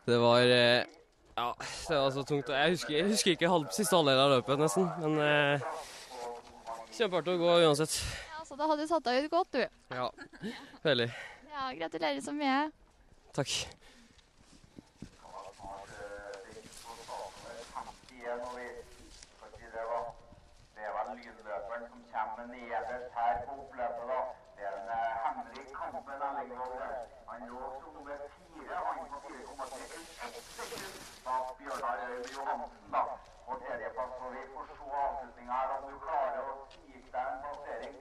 [0.08, 0.86] Det var eh,
[1.36, 1.50] Ja,
[1.90, 2.48] det var så tungt.
[2.56, 4.88] Jeg husker, jeg husker ikke halv, siste halvdel av løpet, nesten.
[5.04, 5.68] Men eh,
[6.96, 8.00] kjempeartig å gå uansett.
[8.32, 9.68] Ja, Så da hadde du satt deg ut godt, du.
[9.92, 10.08] Ja,
[10.88, 11.12] veldig.
[11.52, 12.70] Ja, Gratulerer så mye.
[13.36, 13.60] Takk.
[18.30, 18.68] Igjen, og vi
[19.36, 20.00] skal si det, da.
[20.76, 24.06] Det er vel lynløperen som kommer nederst her på oppløpet.
[24.12, 24.20] da.
[24.56, 26.84] Det er den eh, Henrik Kampen Ellingvold.
[27.30, 30.94] Han lå som nummer fire, han på 4,31 sekund
[31.26, 32.88] bak Bjørnar Øyvind Johansen.
[32.96, 33.04] da.
[33.46, 37.40] På tredjeplass, og vi får se avslutninga her, om du klarer å snike deg en
[37.44, 37.96] plassering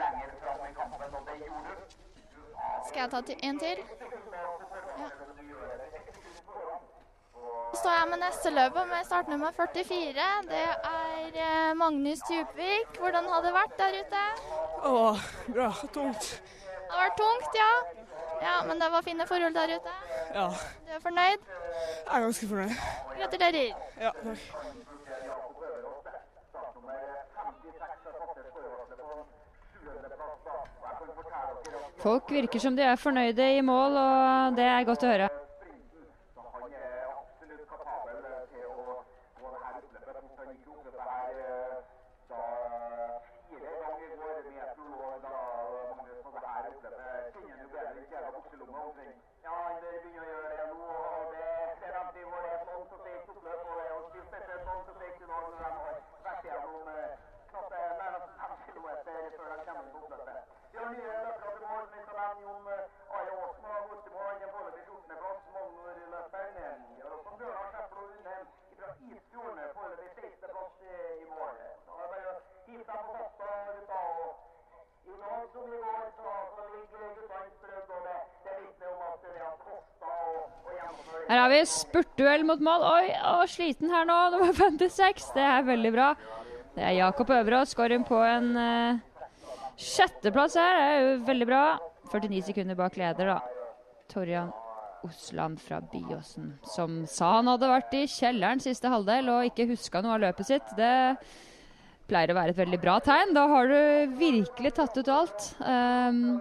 [0.00, 1.84] lenger fram i kampen, og det gjorde du.
[2.88, 3.78] Skal jeg ta en til?
[4.38, 5.73] Ja.
[7.74, 10.26] Så står jeg med neste løpet med startnummer 44.
[10.50, 10.58] Det
[10.90, 12.98] er eh, Magnus Djupvik.
[13.00, 14.20] Hvordan har det vært der ute?
[14.90, 14.92] Å,
[15.56, 15.66] bra.
[15.96, 16.28] Tungt.
[16.68, 17.72] Det har vært tungt, ja.
[18.46, 19.96] Ja, Men det var fine forhold der ute.
[20.34, 20.46] Ja,
[20.86, 21.50] Du er fornøyd?
[21.50, 22.78] jeg er ganske fornøyd.
[23.18, 23.74] Gratulerer.
[24.06, 24.74] Ja, takk.
[32.02, 35.28] Folk virker som de er fornøyde i mål, og det er godt å høre.
[36.36, 38.18] Han er absolutt kapabel
[38.52, 38.74] til å
[39.40, 40.16] gå det her oppløpet.
[40.40, 41.76] Han gikk jo oppløpet her eh,
[42.28, 42.40] da
[43.48, 45.32] fire ganger i går med prolog da
[45.96, 47.32] Magnus på det her oppløpet.
[47.32, 49.20] Kjenner han jo bedre enn kjære bukselomme omtrent.
[49.46, 50.80] Ja, han begynner å gjøre det nå.
[50.84, 51.48] og Det
[51.80, 53.60] ser de til våre sånn så seigt oppløp.
[53.64, 55.96] Og det er jo spesielt sånn så seigt i dag når de har
[56.28, 57.16] vært gjennom eh,
[57.54, 60.52] knappe nærmest fem kilometer før de kommer på oppløpet.
[60.74, 61.84] Vi har nye løpere til mål.
[61.94, 64.24] Vi skal nevne Jon eh, Are Aasen har gått i mål.
[64.26, 65.40] Han er foreløpig 14.-plass.
[65.54, 66.80] Magnor-løperen.
[66.88, 68.46] Vi har også Bjørnar Skjæflo Undheim
[68.80, 69.60] fra Isfjorden.
[69.76, 70.74] Foreløpig 16.-plass
[71.22, 71.54] i mål.
[71.86, 74.00] Da er det bare å hive seg på fasta, gutta.
[74.24, 74.32] og
[75.06, 75.80] I dag som i
[76.18, 77.02] så, så ligger
[77.58, 78.18] strødd, og det,
[78.90, 80.32] om at det har kosta å,
[80.74, 82.86] gjennomføre Her har vi spurtduell mot mål.
[82.90, 85.30] Oi, å, sliten her nå, nummer 56.
[85.36, 86.10] Det er veldig bra.
[86.74, 87.76] Det er Jakob Øverås.
[87.76, 89.30] Skårer på en uh,
[89.78, 90.74] sjetteplass her.
[90.80, 91.64] Det er jo veldig bra.
[92.10, 93.38] 49 sekunder bak leder, da.
[94.10, 94.50] Torjan
[95.04, 100.00] Osland fra Byåsen, som sa han hadde vært i kjelleren siste halvdel og ikke huska
[100.00, 100.70] noe av løpet sitt.
[100.78, 100.92] Det
[102.10, 103.34] pleier å være et veldig bra tegn.
[103.36, 105.46] Da har du virkelig tatt ut alt.
[105.60, 106.40] Um,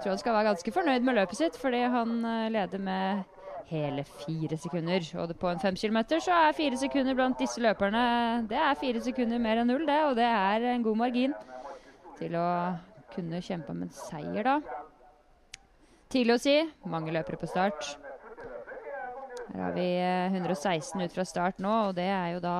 [0.00, 3.22] tror han skal være ganske fornøyd med løpet sitt, fordi han eh, leder med
[3.70, 5.04] hele fire sekunder.
[5.22, 8.02] Og på en fem kilometer så er fire sekunder blant disse løperne
[8.50, 11.36] Det er fire sekunder mer enn null, det, og det er en god margin
[12.18, 12.46] til å
[13.14, 14.58] kunne kjempe om en seier, da.
[16.10, 16.56] Tidlig å si.
[16.90, 17.92] Mange løpere på start.
[19.50, 22.56] Her har vi eh, 116 ut fra start nå, og det er jo da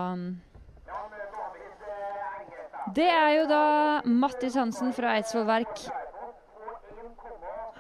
[2.95, 3.65] Det er jo da
[4.03, 5.83] Mattis Hansen fra Eidsvoll Verk.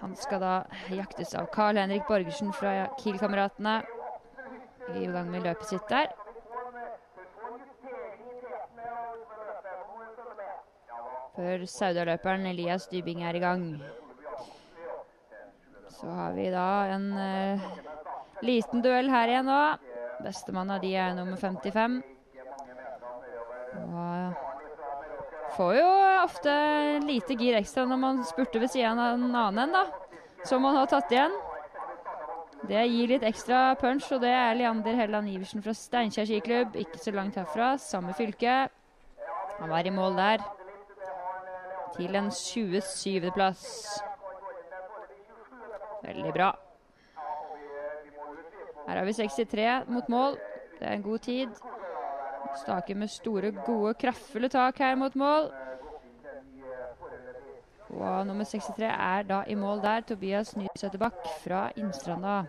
[0.01, 0.53] Han skal da
[0.94, 3.81] jaktes av Carl Henrik Borgersen fra Kiel-kameratene.
[4.94, 6.12] I gang med løpet sitt der.
[11.35, 13.64] Før Sauda-løperen Elias Dybing er i gang.
[15.96, 17.66] Så har vi da en uh,
[18.46, 19.61] liten duell her igjen nå.
[20.23, 21.99] Bestemann av de er nummer 55.
[23.81, 24.49] Og
[25.61, 25.88] får jo
[26.25, 26.53] ofte
[27.05, 29.83] lite gir ekstra når man spurter ved siden av en annen en, da.
[30.49, 31.35] Som man har tatt igjen.
[32.70, 36.79] Det gir litt ekstra punch, og det er Leander Helland Iversen fra Steinkjer skiklubb.
[36.81, 38.55] Ikke så langt herfra, samme fylke.
[39.59, 40.46] Han var i mål der.
[41.99, 43.29] Til en 27.
[43.37, 43.66] plass.
[46.07, 46.55] Veldig bra.
[48.87, 50.40] Her har vi 63 mot mål.
[50.79, 51.53] Det er en god tid.
[52.61, 55.50] Staker med store, gode, kraftfulle tak her mot mål.
[57.90, 60.05] Og nummer 63 er da i mål der.
[60.07, 62.44] Tobias Nysæterbakk fra Innstranda.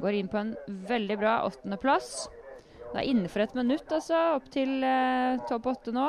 [0.00, 0.54] Går inn på en
[0.88, 2.28] veldig bra åttendeplass.
[2.92, 4.18] Det er innenfor et minutt, altså.
[4.36, 6.08] Opp til eh, topp åtte nå.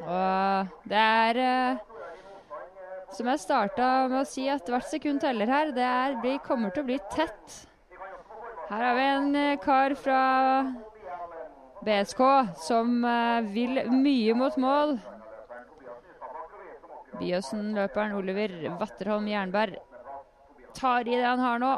[0.00, 1.80] Og det er eh,
[3.12, 5.74] Som jeg starta med å si, at hvert sekund teller her.
[5.76, 7.58] Det er, blir, kommer til å bli tett.
[8.70, 10.20] Her har vi en eh, kar fra
[11.80, 12.20] BSK
[12.60, 14.98] som eh, vil mye mot mål.
[17.20, 19.78] Byåsen-løperen Oliver Vatterholm Jernberg
[20.76, 21.72] tar i det han har nå.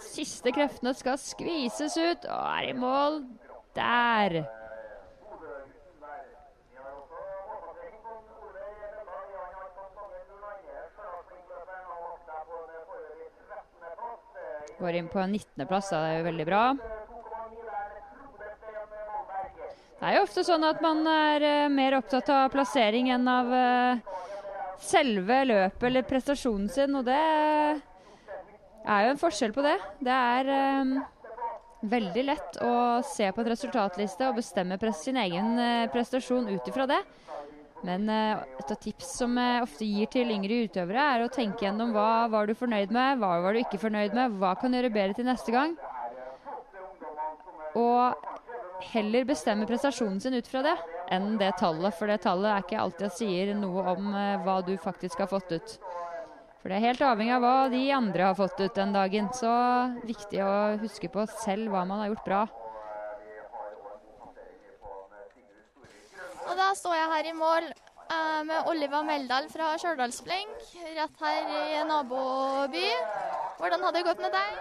[0.00, 3.20] Siste kreftene skal skvises ut og er i mål
[3.76, 4.40] der.
[14.80, 16.64] Går inn på 19.-plass, det er jo veldig bra.
[20.00, 23.50] Det er jo ofte sånn at man er eh, mer opptatt av plassering enn av
[23.52, 24.20] eh,
[24.80, 29.76] selve løpet eller prestasjonen sin, og det er jo en forskjell på det.
[30.00, 30.94] Det er eh,
[31.92, 32.72] veldig lett å
[33.06, 37.00] se på en resultatliste og bestemme sin egen eh, prestasjon ut ifra det.
[37.84, 41.64] Men eh, et av tips som jeg ofte gir til yngre utøvere, er å tenke
[41.64, 44.80] gjennom hva var du fornøyd med, hva var du ikke fornøyd med, hva kan du
[44.80, 45.76] gjøre bedre til neste gang.
[47.78, 48.29] Og
[48.92, 50.76] heller bestemme prestasjonen sin ut fra det,
[51.12, 51.94] enn det tallet.
[51.98, 55.30] For det tallet er ikke alltid at sier noe om eh, hva du faktisk har
[55.30, 55.76] fått ut.
[56.60, 59.30] For det er helt avhengig av hva de andre har fått ut den dagen.
[59.36, 59.52] Så
[60.04, 62.40] viktig å huske på selv hva man har gjort bra.
[66.50, 70.66] Og da står jeg her i mål eh, med Oliva Meldal fra Stjørdalsblink,
[70.98, 72.88] rett her i naboby.
[73.60, 74.60] Hvordan har det gått med deg?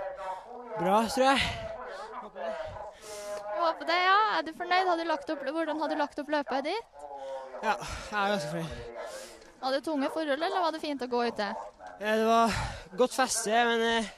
[0.79, 1.78] Bra, tror jeg.
[1.89, 4.19] Jeg håper det, ja.
[4.37, 4.87] Er du fornøyd?
[4.87, 7.03] Har du lagt opp, hvordan har du lagt opp løpet ditt?
[7.63, 9.19] Ja, jeg er ganske fornøyd.
[9.59, 11.49] Var det tunge forhold, eller var det fint å gå ute?
[11.99, 12.53] Ja, det var
[12.97, 14.11] godt feste, men eh,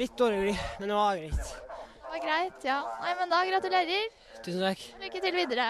[0.00, 0.54] litt dårlig gli.
[0.80, 1.50] Men det var greit.
[1.74, 2.78] Det var greit, ja.
[3.02, 4.06] Nei, men da gratulerer.
[4.44, 4.86] Tusen takk.
[5.02, 5.68] Lykke til videre.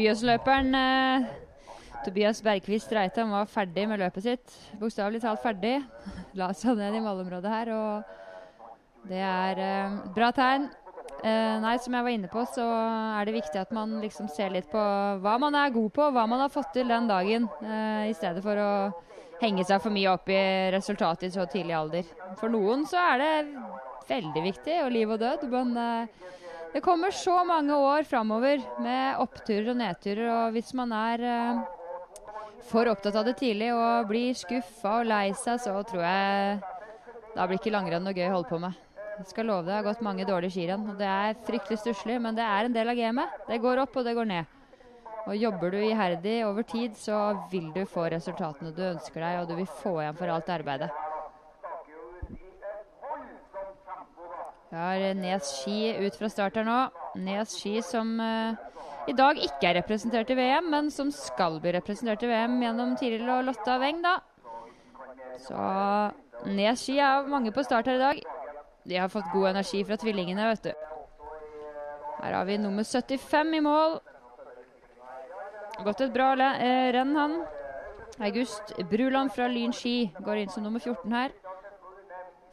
[0.00, 1.30] Byåsløperen eh,
[2.04, 4.58] Tobias Bergquist Reitan var ferdig med løpet sitt.
[4.80, 5.78] Bokstavelig talt ferdig.
[6.38, 10.68] La seg ned i målområdet her, og det er eh, bra tegn.
[11.20, 14.52] Eh, nei, som jeg var inne på, så er det viktig at man liksom ser
[14.54, 14.80] litt på
[15.20, 18.40] hva man er god på, hva man har fått til den dagen, eh, i stedet
[18.44, 18.70] for å
[19.42, 20.40] henge seg for mye opp i
[20.72, 22.08] resultatet i så tidlig alder.
[22.40, 23.34] For noen så er det
[24.08, 26.30] veldig viktig, og liv og død, men eh,
[26.72, 31.62] det kommer så mange år framover med oppturer og nedturer, og hvis man er eh,
[32.68, 36.60] for opptatt av det tidlig og blir skuffa og lei seg, så tror jeg
[37.34, 38.78] da blir ikke langrenn noe gøy å holde på med.
[39.20, 42.16] Jeg skal love deg, det har gått mange dårlige skirenn, og det er fryktelig stusslig,
[42.24, 43.36] men det er en del av gamet.
[43.48, 44.56] Det går opp, og det går ned.
[45.28, 47.18] Og jobber du iherdig over tid, så
[47.52, 50.88] vil du få resultatene du ønsker deg, og du vil få igjen for alt arbeidet.
[54.70, 56.80] Vi har Nes Ski ut fra start her nå.
[57.20, 58.69] Nes Ski som eh,
[59.08, 62.96] i dag ikke er representert i VM, men som skal bli representert i VM gjennom
[63.00, 64.18] Tiril og Lotta Weng, da.
[65.40, 65.56] Så
[66.50, 68.22] Nes ski er mange på start her i dag.
[68.88, 70.72] De har fått god energi fra tvillingene, vet du.
[72.20, 73.98] Her har vi nummer 75 i mål.
[75.84, 77.38] Gått et bra eh, renn, han.
[78.20, 81.32] August Bruland fra Lyn ski går inn som nummer 14 her.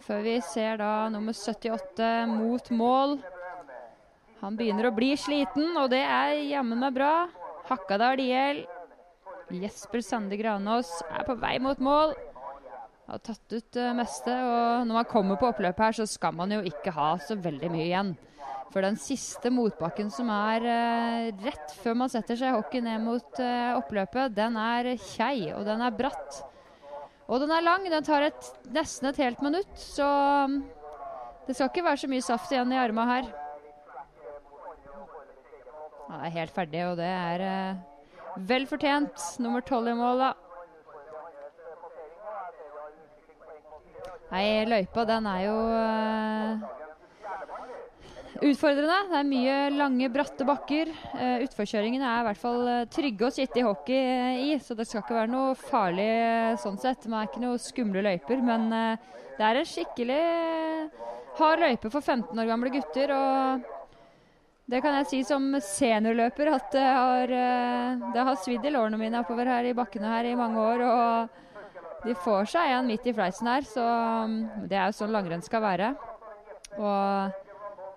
[0.08, 3.18] Før vi ser da nummer 78 mot mål.
[4.44, 7.14] Han begynner å bli sliten, og det er jammen meg bra.
[7.68, 8.66] Hakkadal IL.
[9.58, 12.14] Jesper Sande Granås er på vei mot mål.
[13.08, 16.52] Har tatt ut det meste, og når man kommer på oppløpet her, så skal man
[16.52, 18.12] jo ikke ha så veldig mye igjen.
[18.74, 23.40] For den siste motbakken som er uh, rett før man setter seg hockey ned mot
[23.40, 26.42] uh, oppløpet, den er kjei, og den er bratt.
[27.32, 27.88] Og den er lang.
[27.88, 30.08] Den tar et, nesten et helt minutt, så
[30.46, 30.62] um,
[31.48, 33.32] det skal ikke være så mye saft igjen i arma her.
[36.08, 37.80] Han er helt ferdig, og det er eh,
[38.48, 39.24] vel fortjent.
[39.44, 40.34] Nummer tolv i mål, da.
[44.28, 46.66] Nei, løypa den er jo eh,
[48.44, 48.98] utfordrende.
[49.12, 50.92] Det er mye lange, bratte bakker.
[51.14, 54.76] Uh, Utforkjøringene er i hvert fall eh, trygge å sitte i hockey eh, i, så
[54.78, 57.08] det skal ikke være noe farlig eh, sånn sett.
[57.08, 61.02] Det er ikke noe skumle løyper, men eh, det er en skikkelig eh,
[61.40, 63.16] hard løype for 15 år gamle gutter.
[63.16, 63.77] og
[64.68, 69.22] det kan jeg si som seniorløper, at det har, eh, har svidd i lårene mine
[69.22, 70.84] oppover her i bakkene her i mange år.
[70.84, 73.86] Og de får seg en midt i fleisen her, så
[74.28, 75.94] mm, det er jo sånn langrenn skal være.
[76.78, 77.32] Og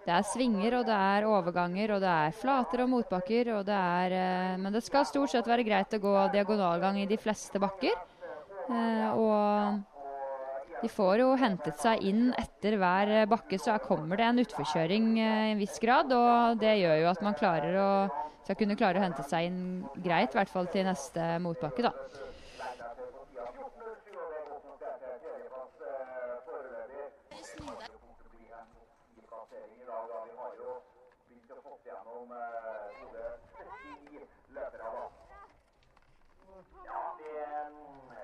[0.07, 3.51] det er svinger, og det er overganger, og det er flater og motbakker.
[3.59, 7.11] Og det er, eh, men det skal stort sett være greit å gå diagonalgang i
[7.11, 7.99] de fleste bakker.
[8.71, 9.83] Eh, og
[10.83, 15.13] de får jo hentet seg inn etter hver bakke, så her kommer det en utforkjøring
[15.21, 16.13] eh, i en viss grad.
[16.17, 17.91] Og det gjør jo at man klarer å,
[18.47, 19.63] skal kunne klare å hente seg inn
[20.01, 21.95] greit, i hvert fall til neste motbakke, da.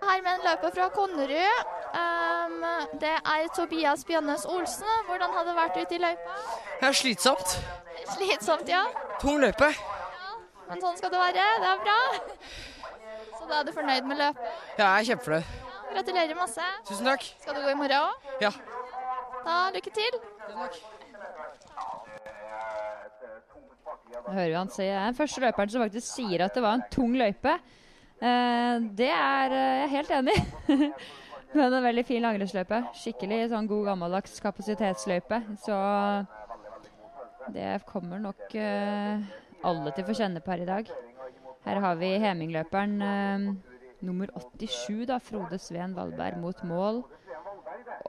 [0.06, 1.75] Her med en løper fra Konnerud.
[1.96, 2.64] Um,
[3.00, 4.90] det er Tobias Bjønnes Olsen.
[5.08, 6.38] Hvordan har det vært ute i løypa?
[6.80, 7.54] Det er slitsomt.
[8.16, 8.82] Slitsomt, ja.
[9.22, 9.70] Tung løype.
[10.66, 11.46] Men sånn skal det være.
[11.62, 12.00] Det er bra.
[13.38, 14.58] Så da er du fornøyd med løpet?
[14.76, 15.54] Ja, jeg er kjempefornøyd.
[15.94, 16.68] Gratulerer masse.
[16.88, 17.24] Tusen takk.
[17.40, 18.30] Skal du gå i morgen òg?
[18.42, 18.52] Ja.
[19.46, 20.20] Da lykke til.
[24.26, 26.78] Jeg hører vi han si, er den første løperen som faktisk sier at det var
[26.78, 27.54] en tung løype.
[28.16, 30.90] Eh, det er eh, jeg helt enig i.
[31.58, 32.82] Men en veldig fin langrennsløype.
[33.00, 35.38] Skikkelig sånn god gammeldags kapasitetsløype.
[35.64, 35.76] Så
[37.54, 39.22] det kommer nok uh,
[39.64, 40.90] alle til å få kjenne på her i dag.
[41.64, 43.46] Her har vi Hemingløperen uh,
[44.04, 47.00] nummer 87, da, Frode Sveen Valberg, mot mål.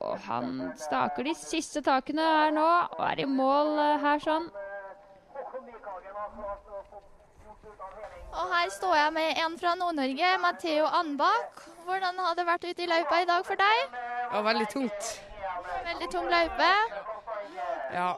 [0.04, 2.68] Og han staker de siste takene her nå,
[2.98, 4.52] og er i mål uh, her sånn.
[8.38, 11.62] Og her står jeg med en fra Nord-Norge, Matheo Anbak.
[11.88, 13.96] Hvordan har det vært ute i løypa i dag for deg?
[14.34, 15.08] Ja, veldig tungt.
[15.88, 16.72] Veldig tung løype,
[17.94, 18.10] Ja.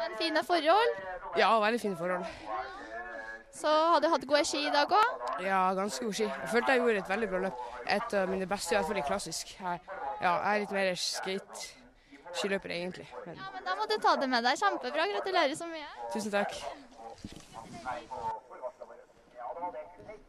[0.00, 0.92] men fine forhold.
[1.36, 2.24] ja, veldig fine forhold.
[3.52, 5.42] Så har du hatt gode ski i dag òg?
[5.44, 6.24] Ja, ganske gode ski.
[6.24, 7.58] Jeg følte jeg gjorde et veldig bra løp.
[7.86, 9.56] Et av mine beste, i hvert fall i klassisk.
[9.60, 9.80] Jeg,
[10.20, 13.06] ja, jeg er litt mer skate-skiløper egentlig.
[13.26, 14.58] Men Ja, men da må du ta det med deg.
[14.58, 15.06] Kjempebra.
[15.14, 15.86] Gratulerer så mye.
[16.12, 16.52] tusen takk.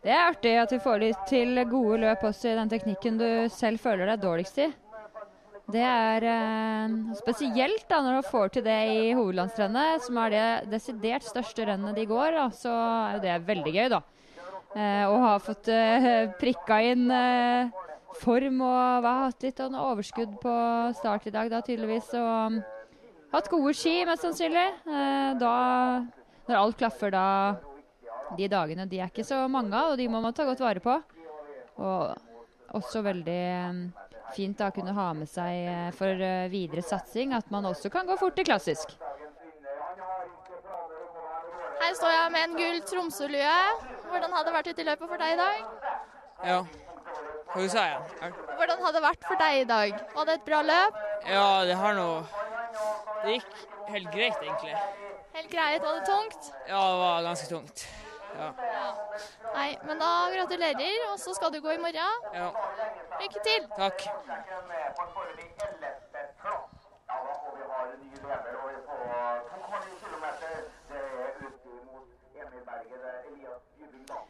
[0.04, 3.28] Det er artig at vi får litt til gode løp også i den teknikken du
[3.54, 4.66] selv føler deg dårligst i.
[5.72, 10.48] Det er eh, spesielt da når du får til det i hovedlandsrennet, som er det
[10.74, 12.36] desidert største rennet de går.
[12.36, 14.02] Da, så er jo det veldig gøy, da.
[14.76, 17.72] Eh, å ha fått eh, prikka inn eh,
[18.20, 20.56] form og hva, hatt litt sånn overskudd på
[21.00, 22.12] start i dag, da tydeligvis.
[22.20, 22.60] Og
[23.32, 24.68] hatt gode ski, mest sannsynlig.
[24.84, 25.54] Eh, da,
[26.50, 27.28] når alt klaffer, da
[28.38, 30.84] de dagene de er ikke så mange av, og de må man ta godt vare
[30.84, 30.96] på.
[31.82, 33.82] Og også veldig eh,
[34.36, 37.92] fint da å kunne ha med seg eh, for eh, videre satsing at man også
[37.94, 38.96] kan gå fort til klassisk.
[41.84, 43.58] Her står jeg med en gull Tromsø-lue.
[44.10, 45.66] Hvordan har det vært ute i løpet for deg i dag?
[46.48, 46.60] Ja.
[47.54, 48.32] Hva sa jeg?
[48.58, 50.00] Hvordan har det vært for deg i dag?
[50.16, 51.02] Var det et bra løp?
[51.30, 52.08] Ja, det har nå
[53.24, 53.60] Det gikk
[53.94, 54.74] helt greit, egentlig.
[55.36, 55.84] Helt greit.
[55.84, 56.50] Var det tungt?
[56.70, 57.86] Ja, det var ganske tungt.
[58.38, 58.50] Ja.
[59.54, 62.30] Nei, men da gratulerer, og så skal du gå i morgen.
[62.34, 62.50] ja.
[63.22, 63.68] Lykke til.
[63.78, 64.08] Takk.
[67.14, 68.96] Ja, da får vi ha en ny leder og på
[69.52, 70.26] 2,9 km.
[70.90, 72.08] Det er ute mot
[72.42, 73.00] Emil Berget.
[73.04, 73.44] Det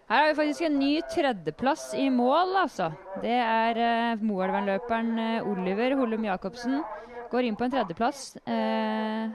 [0.10, 2.92] Her har vi faktisk en ny tredjeplass i mål, altså.
[3.22, 6.82] Det er uh, Moelven-løperen uh, Oliver Hollum Jacobsen.
[7.32, 8.36] Går inn på en tredjeplass.
[8.46, 9.32] Uh,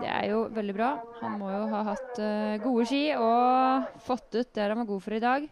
[0.00, 0.90] det er jo veldig bra.
[1.22, 5.04] Han må jo ha hatt uh, gode ski og fått ut det han var god
[5.04, 5.46] for i dag.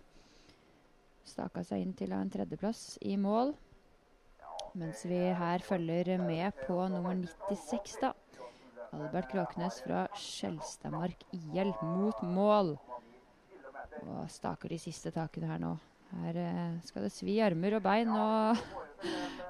[1.25, 3.55] Staka seg inn til en tredjeplass i mål.
[4.77, 7.15] Mens vi her følger med på nummer
[7.49, 8.13] 96, da.
[8.95, 12.75] Albert Kråknes fra Skjelstadmark IL mot mål.
[14.05, 15.73] Og staker de siste takene her nå.
[16.15, 18.13] Her uh, skal det svi armer og bein.
[18.13, 18.61] Og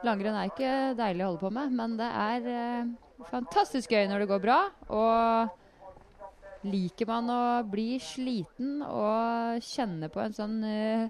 [0.04, 2.94] langrenn er ikke deilig å holde på med, men det er eh,
[3.30, 4.58] fantastisk gøy når det går bra.
[4.92, 11.06] Og liker man å bli sliten og kjenne på en sånn eh,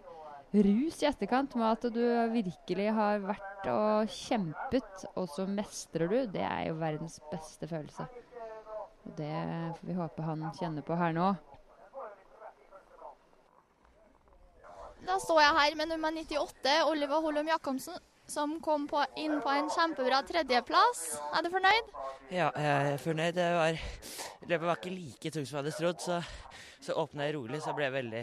[0.54, 2.04] rus i etterkant med at du
[2.34, 8.06] virkelig har vært og kjempet, og så mestrer du, det er jo verdens beste følelse.
[9.04, 9.34] Og det
[9.78, 11.32] får vi håpe han kjenner på her nå.
[15.04, 17.96] Da står jeg her med nummer 98, Oliver Holum Jacobsen,
[18.26, 21.02] som kom på, inn på en kjempebra tredjeplass.
[21.36, 21.90] Er du fornøyd?
[22.32, 23.34] Ja, jeg er fornøyd.
[23.36, 23.80] Det var,
[24.48, 26.20] løpet var ikke like tungt som jeg hadde trodd, så,
[26.84, 28.22] så åpna jeg rolig, så ble jeg veldig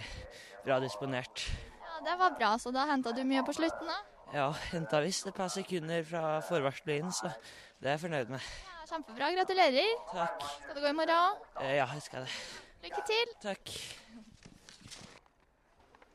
[0.66, 1.45] bra disponert.
[1.82, 3.88] Ja, Det var bra, så da henta du mye på slutten?
[3.91, 3.99] da?
[4.32, 7.28] Ja, henta visst et par sekunder fra forvarselet inn, så
[7.82, 8.49] det er jeg fornøyd med.
[8.72, 9.32] Ja, kjempebra.
[9.36, 9.95] Gratulerer.
[10.14, 10.45] Takk.
[10.64, 11.18] Skal du gå i morgen?
[11.18, 11.66] òg?
[11.68, 12.38] Ja, jeg skal det.
[12.86, 13.34] Lykke til.
[13.43, 13.74] Takk.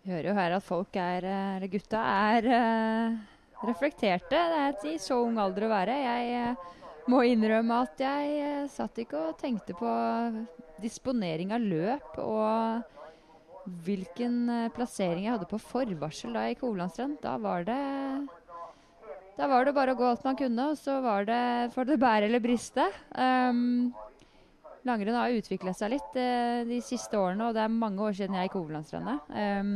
[0.07, 2.01] Vi hører jo her at folk er, eh, eller gutta
[2.33, 3.17] er eh,
[3.65, 4.37] reflekterte.
[4.37, 5.97] Det er i så ung alder å være.
[6.03, 6.75] Jeg eh,
[7.11, 9.93] må innrømme at jeg eh, satt ikke og tenkte på
[10.83, 12.93] disponering av løp og
[13.87, 17.21] hvilken eh, plassering jeg hadde på forvarsel da i Kovlandstrand.
[17.25, 17.81] Da var det
[19.37, 21.41] da var det bare å gå alt man kunne, og så var det
[21.75, 22.87] for det bære eller briste.
[23.13, 23.91] Um,
[24.89, 28.39] langrenn har utviklet seg litt uh, de siste årene, og det er mange år siden
[28.39, 29.29] jeg gikk Hovlandstrendet.
[29.37, 29.75] Um,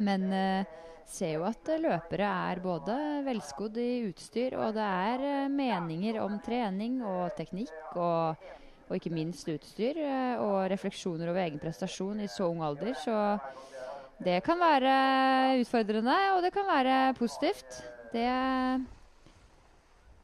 [0.00, 0.70] men eh,
[1.08, 2.96] ser jo at løpere er både
[3.26, 8.40] velskodd i utstyr, og det er eh, meninger om trening og teknikk og,
[8.88, 9.98] og ikke minst utstyr.
[9.98, 12.94] eh, og refleksjoner over egen prestasjon i så ung alder.
[12.98, 13.16] Så
[14.22, 17.82] det kan være utfordrende, og det kan være positivt.
[18.12, 18.28] Det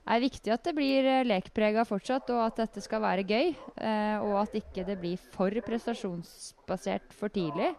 [0.08, 3.54] er viktig at det blir lekprega fortsatt, og at dette skal være gøy.
[3.76, 7.74] eh, og at ikke det blir for prestasjonsbasert for tidlig,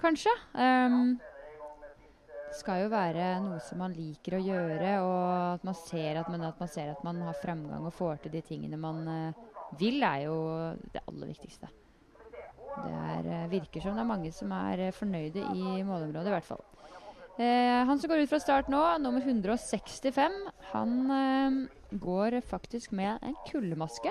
[0.00, 0.32] kanskje.
[0.54, 1.18] Um,
[2.56, 5.24] skal jo være noe som man liker å gjøre, og
[5.56, 8.36] at man ser at man, at man, ser at man har fremgang og får til
[8.36, 10.38] de tingene man uh, vil, er jo
[10.94, 11.70] det aller viktigste.
[12.76, 16.36] Det er, uh, virker som det er mange som er uh, fornøyde i målområdet, i
[16.38, 16.64] hvert fall.
[17.36, 20.36] Han som går ut fra start nå, nummer 165,
[20.70, 24.08] han går faktisk med en kuldemaske.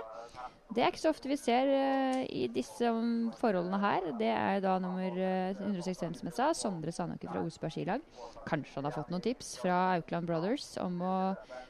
[0.73, 4.07] Det er ikke så ofte vi ser uh, i disse um, forholdene her.
[4.17, 8.03] Det er da nummer uh, 165 som jeg sa, Sondre Sandaker fra Osberg skilag.
[8.49, 11.15] Kanskje han har fått noen tips fra Aukland Brothers om å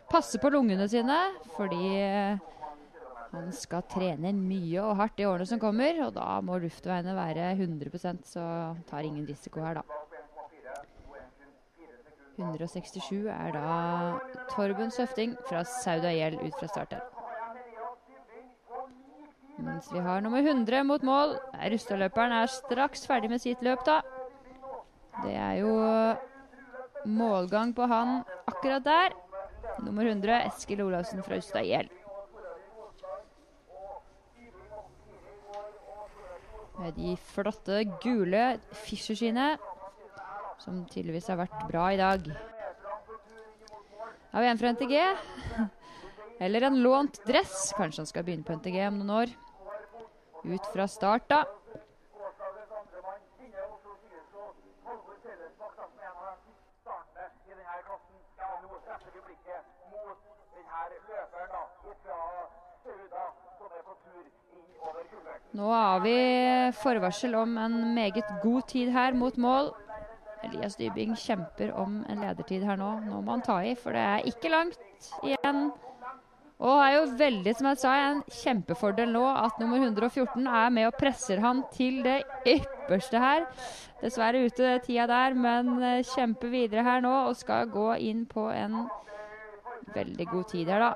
[0.10, 1.18] passe på lungene sine,
[1.58, 2.40] fordi uh,
[3.36, 7.52] han skal trene mye og hardt i årene som kommer, og da må luftveiene være
[7.58, 8.46] 100% så
[8.88, 10.06] tar ingen risiko her, da.
[12.36, 13.68] 167 er da
[14.52, 17.15] Torben Søfting fra Sauda ut fra start.
[19.58, 21.38] Mens vi har nummer 100 mot mål.
[21.72, 24.02] Rustadløperen er straks ferdig med sitt løp, da.
[25.24, 25.76] Det er jo
[27.08, 28.18] målgang på han
[28.50, 29.16] akkurat der.
[29.84, 31.92] Nummer 100, Eskil Olavsen fra Ustadgjeld.
[36.76, 38.44] Med de flotte gule
[38.84, 39.56] Fischer-skiene,
[40.60, 42.28] som tydeligvis har vært bra i dag.
[44.36, 44.96] Har vi en fra NTG?
[46.44, 47.72] Eller en lånt dress.
[47.78, 49.36] Kanskje han skal begynne på NTG om noen år.
[50.46, 51.44] Ut fra start, da.
[65.56, 66.16] Nå har vi
[66.76, 69.72] forvarsel om en meget god tid her mot mål.
[70.44, 72.92] Elias Dybing kjemper om en ledertid her nå.
[73.08, 75.72] Nå må han ta i, for det er ikke langt igjen.
[76.64, 80.88] Og er jo veldig, som jeg sa, en kjempefordel nå at nummer 114 er med
[80.88, 83.44] og presser han til det ypperste her.
[84.00, 88.48] Dessverre ute tida der, men eh, kjemper videre her nå og skal gå inn på
[88.54, 88.86] en
[89.96, 90.94] veldig god tid her, da.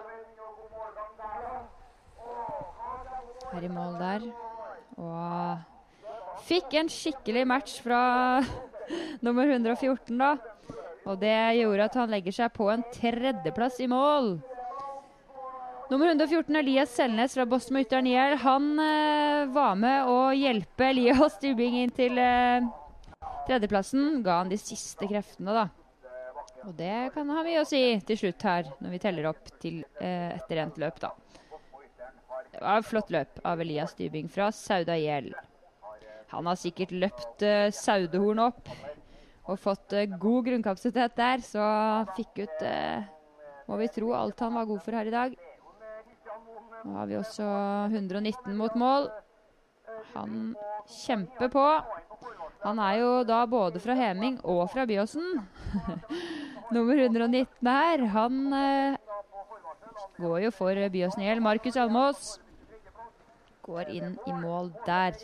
[3.49, 4.29] Her i mål der.
[4.99, 7.99] Og fikk en skikkelig match fra
[9.25, 10.37] nummer 114, da.
[11.03, 14.37] Og det gjorde at han legger seg på en tredjeplass i mål.
[15.89, 18.35] Nummer 114, Elias Selnes fra Boston og Ytteren IL.
[18.43, 22.67] Han eh, var med å hjelpe Elias Dubing inn til, eh,
[23.47, 25.63] Tredjeplassen ga han de siste kreftene, da.
[26.67, 29.81] Og det kan ha mye å si til slutt her, når vi teller opp til
[29.97, 31.15] eh, etter endt løp, da.
[32.53, 35.33] Det var et flott løp av Elias Dybing fra Sauda IL.
[36.35, 38.69] Han har sikkert løpt eh, Saudehorn opp
[39.49, 41.65] og fått eh, god grunnkapasitet der, så
[42.13, 43.07] fikk ut, eh,
[43.65, 45.39] må vi tro, alt han var god for her i dag.
[46.83, 47.45] Nå har vi også
[47.91, 49.09] 119 mot mål.
[50.13, 50.55] Han
[50.87, 51.65] kjemper på.
[52.63, 55.41] Han er jo da både fra Heming og fra Byåsen.
[56.75, 58.97] Nummer 119 her, han eh,
[60.17, 61.41] går jo for Byåsen IL.
[61.41, 62.39] Markus Almås
[63.63, 65.17] går inn i mål der.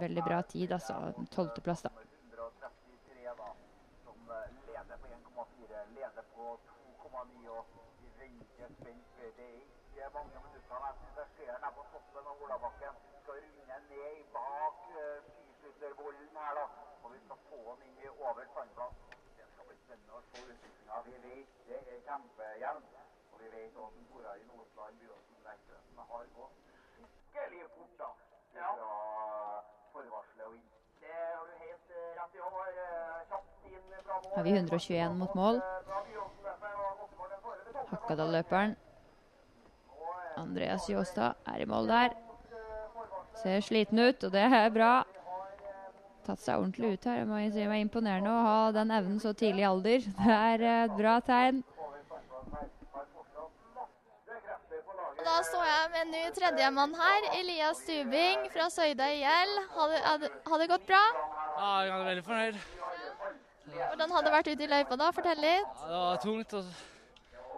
[0.00, 0.94] Veldig bra tid, altså.
[1.30, 1.90] Tolvteplass, da.
[2.32, 3.48] 133 da,
[4.04, 7.64] som eh, leder på 1,4, leder på 2,9 og
[8.00, 9.06] vi venter spent.
[9.18, 10.78] Det er ikke mange minutter.
[10.86, 12.94] Jeg det skjer nede på toppen av Olabakken.
[13.22, 16.64] Skal runde ned bak uh, skiskytterbollen her da,
[17.02, 18.96] og vi skal få den inn i over sandplass.
[19.36, 21.00] Det skal bli spennende å se utviklinga.
[21.08, 22.90] Vi vet det er kjempejevnt,
[23.32, 26.62] og vi vet også Tora i Nordstrand Byåsen Vektøsen har gått
[27.32, 28.10] skikkelig fort da.
[28.52, 28.70] Fra
[29.92, 30.68] forvarselet og inn.
[31.02, 32.68] Det har du helt eh, rett i år.
[32.82, 34.34] eh, Kjapt inn fra mål.
[34.36, 35.56] Har vi 121 mot mål.
[35.88, 37.28] Fra Byåsen, dette var godt mål.
[37.32, 37.81] Den forrige toppen.
[37.92, 38.76] Hakadal-løperen.
[40.40, 42.14] Andreas Jåstad er i mål der.
[43.42, 44.92] Ser sliten ut, og det er bra.
[46.26, 47.20] Tatt seg ordentlig ut her.
[47.20, 50.04] Jeg må si det var imponerende å ha den evnen så tidlig i alder.
[50.18, 51.62] Det er et bra tegn.
[55.22, 59.52] Da står jeg med en ny tredjemann her, Elias Stubing fra Søyda IL.
[59.76, 61.02] Har det, gått bra?
[61.58, 62.62] Ja, jeg er veldig fornøyd.
[63.72, 65.12] Hvordan har det vært ute i løypa da?
[65.14, 65.68] Fortell litt.
[65.84, 66.56] Ja, det var tungt.
[66.58, 66.72] Og...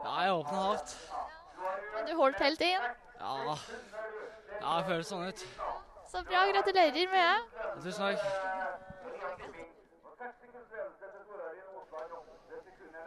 [0.05, 0.96] Ja, jeg åpna hardt.
[1.94, 2.88] Men du holdt helt inn.
[3.20, 3.57] Ja.
[4.61, 5.44] ja, det føles sånn ut.
[6.11, 6.42] Så bra.
[6.52, 7.38] Gratulerer med det.
[7.86, 8.20] Tusen takk.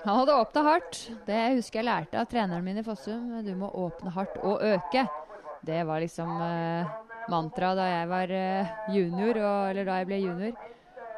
[0.08, 1.04] Han hadde åpna hardt.
[1.28, 3.30] Det husker jeg lærte av treneren min i Fossum.
[3.46, 5.06] Du må åpne hardt og øke.
[5.68, 6.98] Det var liksom uh,
[7.30, 10.54] mantraet da jeg var eh, junior, og, eller da jeg ble junior.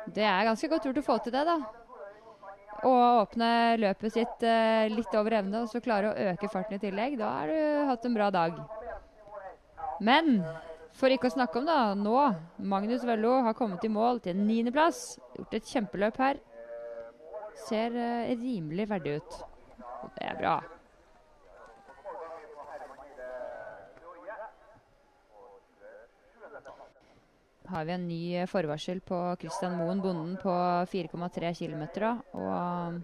[0.09, 1.57] Det er ganske godt gjort å få til det, da.
[2.85, 3.51] Å åpne
[3.81, 7.17] løpet sitt eh, litt over evne, og så klare å øke farten i tillegg.
[7.19, 8.59] Da har du hatt en bra dag.
[9.99, 10.39] Men
[10.95, 12.15] for ikke å snakke om da, nå
[12.71, 15.19] Magnus Vello har kommet i mål til niendeplass.
[15.35, 16.41] Gjort et kjempeløp her.
[17.67, 19.39] Ser eh, rimelig verdig ut.
[20.15, 20.59] Det er bra.
[27.69, 30.53] Har vi en ny eh, forvarsel på Christian Moen, bonden, på
[30.89, 31.83] 4,3 km.
[32.33, 33.01] Og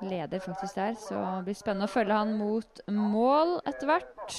[0.00, 4.38] leder faktisk der, så det blir spennende å følge han mot mål etter hvert.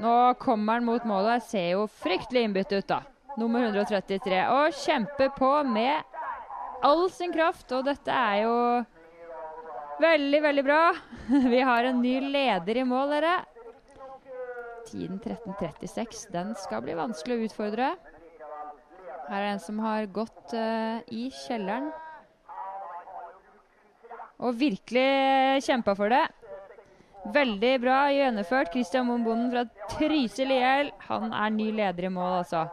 [0.00, 1.40] Nå kommer han mot målet.
[1.40, 3.00] Jeg ser jo fryktelig innbytte ut, da.
[3.40, 4.44] Nummer 133.
[4.48, 6.04] Og kjemper på med
[6.84, 7.72] all sin kraft.
[7.76, 8.54] Og dette er jo
[10.00, 10.82] veldig, veldig bra.
[11.54, 13.34] Vi har en ny leder i mål, dere.
[14.90, 16.26] Tiden 13.36.
[16.34, 17.92] Den skal bli vanskelig å utfordre.
[19.30, 21.92] Her er det en som har gått uh, i kjelleren.
[24.40, 26.24] Og virkelig kjempa for det.
[27.30, 28.72] Veldig bra gjennomført.
[28.72, 30.90] Christian Moen Bonden fra Trysil IL.
[31.10, 32.64] Han er ny leder i mål, altså.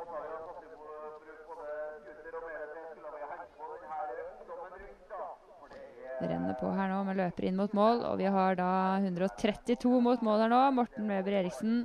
[6.17, 8.69] Det renner på her nå med løper inn mot mål, og vi har da
[9.03, 10.61] 132 mot mål her nå.
[10.73, 11.83] Morten Weber Eriksen.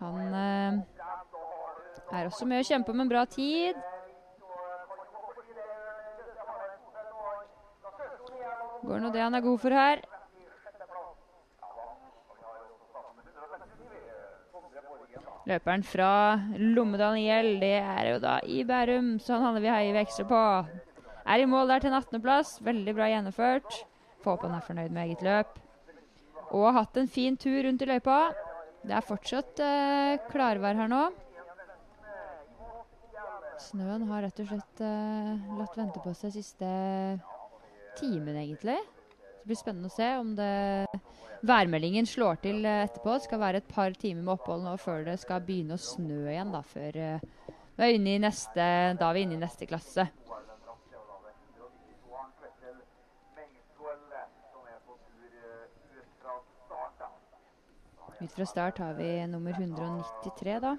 [0.00, 0.78] Han eh,
[2.16, 3.76] er også med å kjempe om en bra tid.
[8.86, 10.04] Går nå det han er god for her.
[15.46, 16.10] Løperen fra
[16.58, 20.26] Lomme IL, det er jo da i Bærum, så han handler vi heier vi ekstra
[20.26, 20.42] på.
[21.26, 22.56] Er i mål der til en 18.-plass.
[22.64, 23.82] Veldig bra gjennomført.
[24.26, 25.58] Han er fornøyd med eget løp.
[26.54, 28.18] Og har hatt en fin tur rundt i løypa.
[28.86, 31.04] Det er fortsatt eh, klarvær her nå.
[33.62, 36.68] Snøen har rett og slett eh, latt vente på seg siste
[37.98, 38.76] timen, egentlig.
[38.76, 40.50] Det blir spennende å se om det
[41.46, 43.16] værmeldingen slår til eh, etterpå.
[43.16, 46.26] Det skal være et par timer med opphold nå før det skal begynne å snø
[46.28, 46.52] igjen.
[46.54, 50.08] Da, før, eh, vi er inne i neste, da er vi inne i neste klasse.
[58.20, 60.76] Ut fra start har vi nummer 193, da.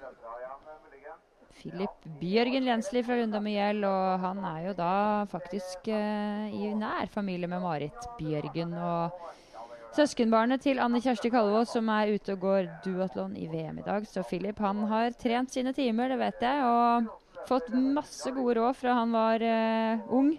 [1.58, 4.94] Filip Bjørgen Lensli fra Lundam IL, og han er jo da
[5.30, 8.74] faktisk eh, i nær familie med Marit Bjørgen.
[8.74, 13.86] Og søskenbarnet til Anne Kjersti Kalvås som er ute og går duatlon i VM i
[13.86, 14.06] dag.
[14.06, 18.78] Så Filip han har trent sine timer, det vet jeg, og fått masse gode råd
[18.78, 20.34] fra han var eh, ung.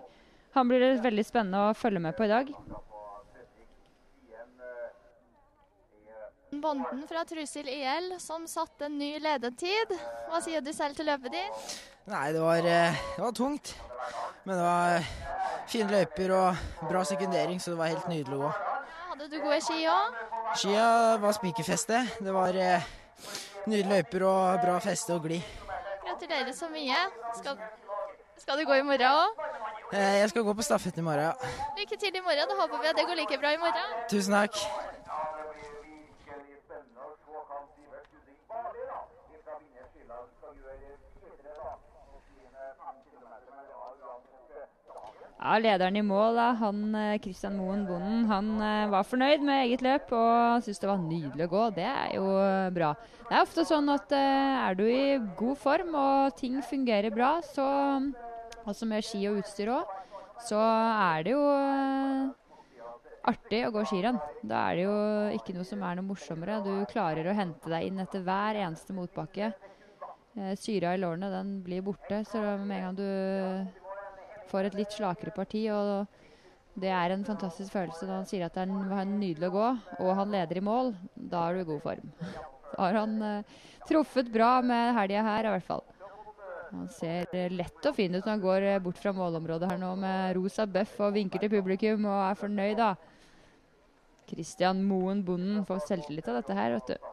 [0.56, 2.56] Han blir veldig spennende å følge med på i dag.
[6.62, 9.94] Bonden fra Trusil IL som satte en ny ledetid.
[10.30, 11.78] Hva sier du selv til løpet ditt?
[12.10, 13.74] Nei, det var, eh, det var tungt.
[14.46, 15.04] Men det var
[15.70, 18.52] fine løyper og bra sekundering, så det var helt nydelig å gå.
[19.10, 20.20] Hadde du gode ski òg?
[20.58, 20.88] Skia
[21.22, 22.04] var spikerfeste.
[22.24, 22.88] Det var eh,
[23.68, 25.46] nydelige løyper og bra feste og glid.
[26.08, 27.04] Gratulerer så mye.
[27.38, 27.60] Skal,
[28.42, 29.44] skal du gå i morgen òg?
[29.94, 31.30] Eh, jeg skal gå på stafett i morgen.
[31.30, 31.34] ja.
[31.78, 32.46] Lykke til i morgen.
[32.50, 33.94] Da håper vi at det går like bra i morgen.
[34.10, 34.58] Tusen takk.
[45.40, 49.62] Ja, Lederen i mål, da, han eh, Christian Moen Bonden, han eh, var fornøyd med
[49.70, 51.62] eget løp og syntes det var nydelig å gå.
[51.78, 52.90] Det er jo eh, bra.
[53.22, 57.70] Det er ofte sånn at er du i god form og ting fungerer bra, så,
[58.68, 59.96] også med ski og utstyr òg,
[60.44, 61.48] så er det jo
[63.32, 64.20] artig å gå skirenn.
[64.44, 65.02] Da er det jo
[65.40, 66.60] ikke noe som er noe morsommere.
[66.68, 69.54] Du klarer å hente deg inn etter hver eneste motbakke.
[70.60, 73.88] Syra i lårene den blir borte, så med en gang du
[74.50, 75.66] får et litt slakere parti.
[75.72, 76.08] og
[76.80, 79.70] Det er en fantastisk følelse når han sier at det er, nydelig å gå,
[80.00, 80.94] og han leder i mål.
[81.16, 82.12] Da er du i god form.
[82.70, 83.56] Da har han uh,
[83.90, 85.86] truffet bra med helga her, i hvert fall.
[86.70, 89.80] Han ser eh, lett og fin ut når han går eh, bort fra målområdet her
[89.82, 92.92] nå med rosa bøff og vinker til publikum og er fornøyd, da.
[94.30, 97.10] Christian Moen Bonden får selvtillit av dette her, vet du.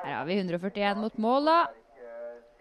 [0.00, 1.58] Her har vi 141 mot mål, da.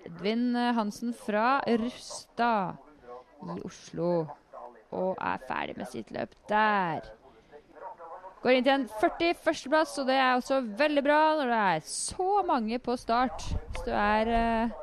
[0.06, 2.76] Edvin Hansen fra Rustad
[3.44, 4.26] i Oslo.
[4.92, 7.06] Og er ferdig med sitt løp der.
[8.42, 12.44] Går inn til en 41.-plass, og det er også veldig bra når det er så
[12.48, 13.44] mange på start.
[13.70, 14.78] Hvis du er eh,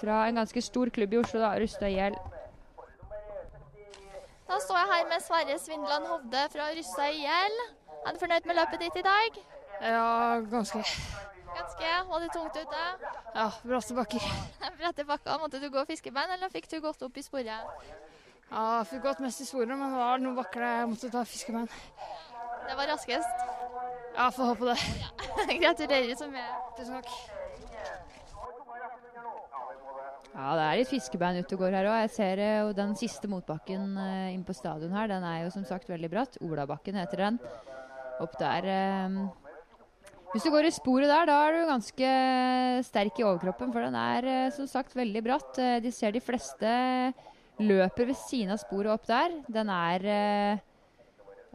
[0.00, 2.16] fra en ganske stor klubb i Oslo, da, Rustad IL.
[4.48, 7.60] Da står jeg her med Sverre Svindland Hovde fra Rystad IL.
[8.06, 9.38] Er du fornøyd med løpet ditt i dag?
[9.82, 10.82] Ja, ganske.
[11.82, 12.10] Ganske.
[12.10, 12.80] Var det tungt ute?
[13.34, 14.22] Ja, bratte bakker.
[14.78, 15.38] Bratte bakker.
[15.38, 17.50] Måtte du gå fiskebein, eller fikk du gått opp i sporet?
[18.52, 21.10] Ja, jeg fikk gått mest i sporet, men det var noen bakker der jeg måtte
[21.12, 21.68] ta fiskebein.
[22.68, 23.46] Det var raskest.
[24.14, 24.78] Ja, får håpe det.
[25.62, 26.50] Gratulerer så mye.
[26.78, 27.14] Tusen takk.
[30.32, 31.98] Ja, det er litt fiskebein ute og går her òg.
[32.06, 35.10] Jeg ser eh, jo den siste motbakken uh, inn på stadion her.
[35.10, 36.38] Den er jo som sagt veldig bratt.
[36.44, 37.40] Olabakken heter den.
[38.22, 39.18] Opp der eh,
[40.32, 42.10] Hvis du går i sporet der, da er du ganske
[42.86, 45.58] sterk i overkroppen, for den er eh, som sagt veldig bratt.
[45.60, 46.70] Eh, de ser de fleste
[47.60, 49.34] løper ved siden av sporet opp der.
[49.52, 50.62] Den er eh,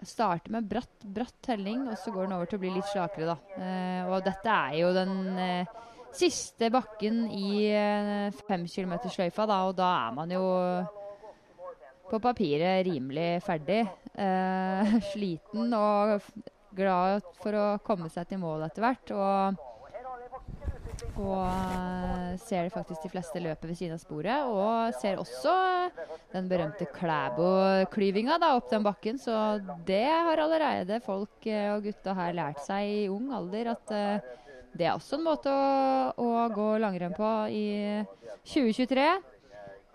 [0.06, 3.34] starter med bratt, bratt helling, og så går den over til å bli litt slakere,
[3.34, 3.56] da.
[3.58, 5.74] Eh, og dette er jo den eh,
[6.14, 10.44] siste bakken i eh, femkilometersløyfa, da, og da er man jo
[12.12, 13.82] på papiret rimelig ferdig.
[14.14, 16.22] Eh, sliten og
[16.78, 19.14] glad for å komme seg til mål etter hvert.
[19.16, 19.64] Og,
[21.18, 24.48] og eh, ser faktisk de fleste løpet ved siden av sporet.
[24.48, 25.56] Og ser også
[26.34, 29.22] den berømte Klæbo-klyvinga opp den bakken.
[29.22, 29.36] Så
[29.88, 34.36] det har allerede folk eh, og gutta her lært seg i ung alder at eh,
[34.78, 37.66] det er også en måte å, å gå langrenn på i
[38.46, 39.08] 2023.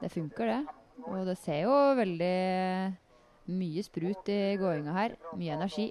[0.03, 0.78] Det funker, det.
[1.07, 2.33] Og det ser jo veldig
[3.53, 5.14] mye sprut i gåinga her.
[5.39, 5.87] Mye energi.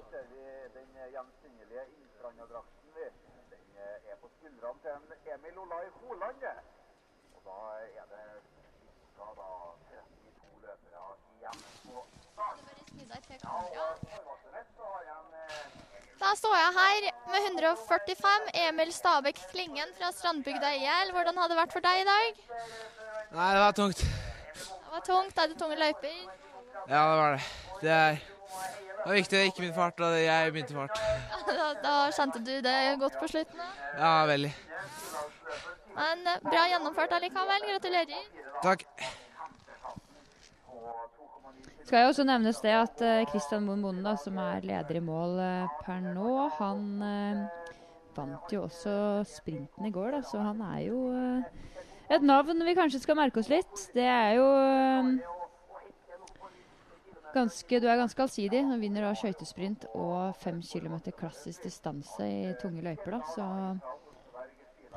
[0.74, 3.08] Den gjenkjennelige Innstranda-drakten, vi.
[3.52, 6.40] Den er på skuldrene til en Olai Holand.
[6.40, 6.56] det.
[7.34, 7.56] Og da
[8.00, 8.24] er det
[9.16, 9.26] ca.
[9.40, 9.48] da
[9.88, 11.00] 32 løpere
[11.36, 11.96] igjen på
[16.22, 17.00] Da står jeg her
[17.32, 18.50] med 145.
[18.68, 21.12] Emil Stabæk Klingen fra Strandbygda IL.
[21.12, 22.44] Hvordan har det vært for deg i dag?
[23.32, 23.98] Nei, det var tungt.
[23.98, 25.38] Det var tungt.
[25.38, 26.18] Er det tunge løyper?
[26.88, 27.42] Ja, det var det.
[27.82, 28.16] Det er
[29.02, 30.98] det var viktig det ikke min fart, og jeg begynte fart.
[31.52, 33.58] Da, da kjente du det godt på slutten?
[33.58, 33.70] da.
[33.98, 34.52] Ja, veldig.
[35.96, 37.66] Men eh, bra gjennomført allikevel.
[37.70, 38.30] Gratulerer.
[38.62, 38.86] Takk.
[41.82, 45.36] Skal jo også nevnes det at Kristian Christian Moen Bonde, som er leder i mål
[45.42, 46.30] eh, per nå,
[46.60, 47.42] han eh,
[48.16, 48.94] vant jo også
[49.28, 51.68] sprinten i går, da, så han er jo eh,
[52.12, 53.86] et navn vi kanskje skal merke oss litt.
[53.96, 55.12] Det er jo eh,
[57.34, 58.62] ganske, du er ganske allsidig.
[58.68, 63.22] Han vinner da skøytesprint og fem kilometer klassisk distanse i tunge løyper, da.
[63.32, 63.44] Så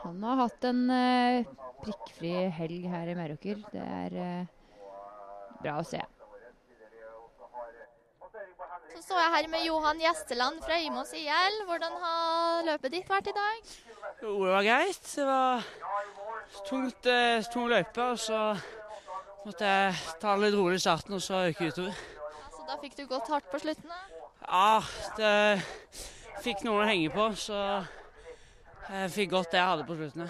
[0.06, 1.48] han har hatt en eh,
[1.82, 3.64] prikkfri helg her i Meråker.
[3.74, 4.52] Det er eh,
[5.64, 6.02] bra å se.
[8.94, 11.58] Så står jeg her med Johan Gjesteland fra Imos IL.
[11.66, 13.74] Hvordan har løpet ditt vært i dag?
[14.22, 15.10] Jo, det var greit.
[15.10, 15.66] Det var
[16.70, 18.44] tungt, eh, tung løype, og så
[19.46, 21.98] måtte jeg ta det litt rolig i starten, og så øke utover.
[22.54, 23.90] Så da fikk du gått hardt på slutten?
[23.90, 24.02] da?
[24.46, 24.82] Ja,
[25.18, 25.66] det
[26.46, 27.60] fikk noen å henge på, så
[28.90, 30.28] jeg fikk godt det jeg hadde på slutten.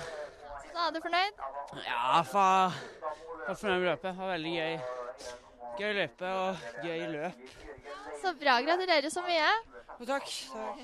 [0.65, 1.41] Så da er du fornøyd?
[1.85, 2.71] Ja, faen.
[3.01, 4.09] jeg var fornøyd med løpet.
[4.09, 4.77] Det var veldig gøy.
[5.79, 7.33] Gøy løype og gøy løp.
[8.21, 8.59] Så bra.
[8.67, 9.49] Gratulerer så mye.
[9.99, 10.29] Jo, takk.
[10.53, 10.79] takk.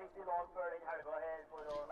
[0.00, 1.23] Litt i dag før den helga å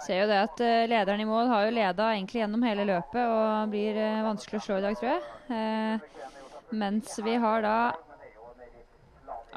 [0.03, 3.21] Ser jo det at eh, lederen i mål har jo leda egentlig gjennom hele løpet
[3.23, 5.23] og blir eh, vanskelig å slå i dag, tror jeg.
[5.55, 6.31] Eh,
[6.83, 7.77] mens vi har da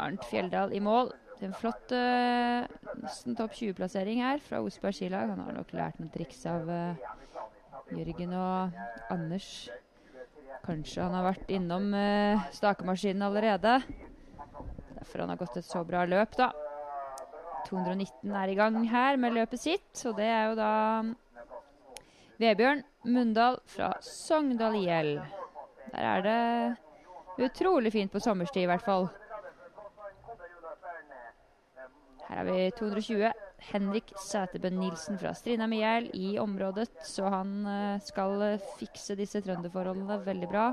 [0.05, 1.09] Arnt Fjelldal i mål.
[1.45, 2.67] En flott eh,
[3.01, 5.33] nesten topp 20-plassering her fra Osberg skilag.
[5.33, 7.09] Han har nok lært noen triks av eh,
[7.95, 8.77] Jørgen og
[9.13, 9.49] Anders.
[10.65, 11.91] Kanskje han har vært innom
[12.57, 13.75] stakemaskinen allerede.
[14.95, 16.49] Derfor han har gått et så bra løp, da.
[17.67, 20.71] 219 er i gang her med løpet sitt, og det er jo da
[22.41, 25.13] Vebjørn Mundal fra Sogndal IL.
[25.93, 29.07] Der er det utrolig fint på sommerstid, i hvert fall.
[32.25, 33.31] Her har vi 220.
[33.65, 39.41] Henrik Sæterbø Nilsen fra Strina IL i området, så han eh, skal eh, fikse disse
[39.41, 40.67] trønderforholdene veldig bra.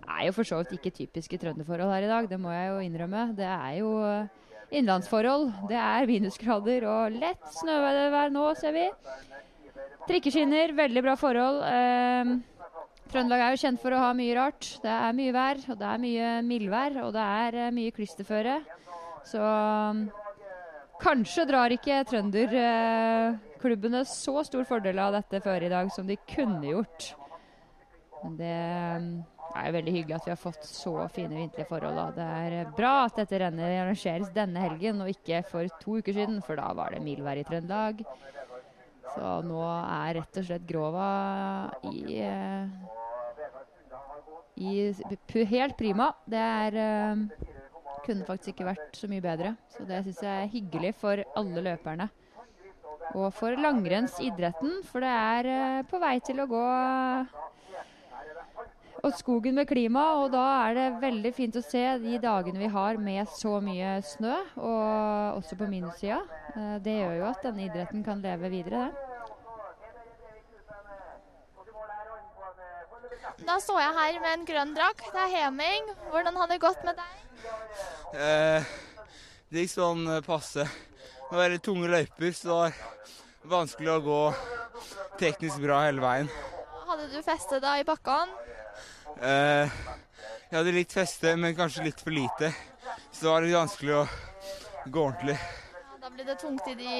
[0.00, 2.72] Det er jo for så vidt ikke typiske trønderforhold her i dag, det må jeg
[2.72, 3.28] jo innrømme.
[3.38, 4.43] Det er jo eh,
[4.78, 5.50] innlandsforhold.
[5.70, 8.88] Det er minusgrader og lett snøvær nå, ser vi.
[10.08, 11.62] Trikkeskinner, veldig bra forhold.
[11.68, 12.34] Eh,
[13.14, 14.68] Trøndelag er jo kjent for å ha mye rart.
[14.82, 18.58] Det er mye vær, og det er mye mildvær, og det er eh, mye klisterføre.
[19.24, 19.42] Så
[21.00, 26.66] kanskje drar ikke trønderklubbene så stor fordel av dette før i dag som de kunne
[26.68, 27.14] gjort.
[28.24, 28.58] Men det
[29.54, 31.96] um, er veldig hyggelig at vi har fått så fine vinterlige forhold.
[31.98, 32.06] Da.
[32.16, 32.26] Det
[32.60, 36.58] er bra at dette rennet arrangeres denne helgen og ikke for to uker siden, for
[36.60, 38.04] da var det mildvær i Trøndelag.
[39.14, 41.08] Så nå er rett og slett Grova
[41.86, 42.66] i, eh,
[44.58, 46.10] i helt prima.
[46.26, 47.52] Det er eh,
[48.04, 49.54] kunne faktisk ikke vært så mye bedre.
[49.72, 52.08] Så det syns jeg er hyggelig for alle løperne.
[53.14, 56.64] Og for langrennsidretten, for det er eh, på vei til å gå
[59.04, 62.70] åt skogen med klima, og da er det veldig fint å se de dagene vi
[62.72, 66.22] har med så mye snø, og også på minussida.
[66.54, 69.10] Eh, Det gjør jo at denne idretten kan leve videre, det.
[73.44, 75.04] Da står jeg her med en grønn drakt.
[75.12, 75.88] Det er Heming.
[76.12, 77.14] Hvordan har det gått med deg?
[78.14, 78.62] Eh,
[79.50, 80.64] det gikk sånn eh, passe.
[80.64, 84.20] Det var veldig tunge løyper, så det var vanskelig å gå
[85.20, 86.30] teknisk bra hele veien.
[86.86, 88.53] Hadde du feste da i bakkene?
[89.22, 89.68] Eh,
[90.50, 92.50] jeg hadde litt feste, men kanskje litt for lite.
[93.12, 94.04] Så det var litt vanskelig å
[94.90, 95.36] gå ordentlig.
[96.02, 96.94] Da ble det tungt i de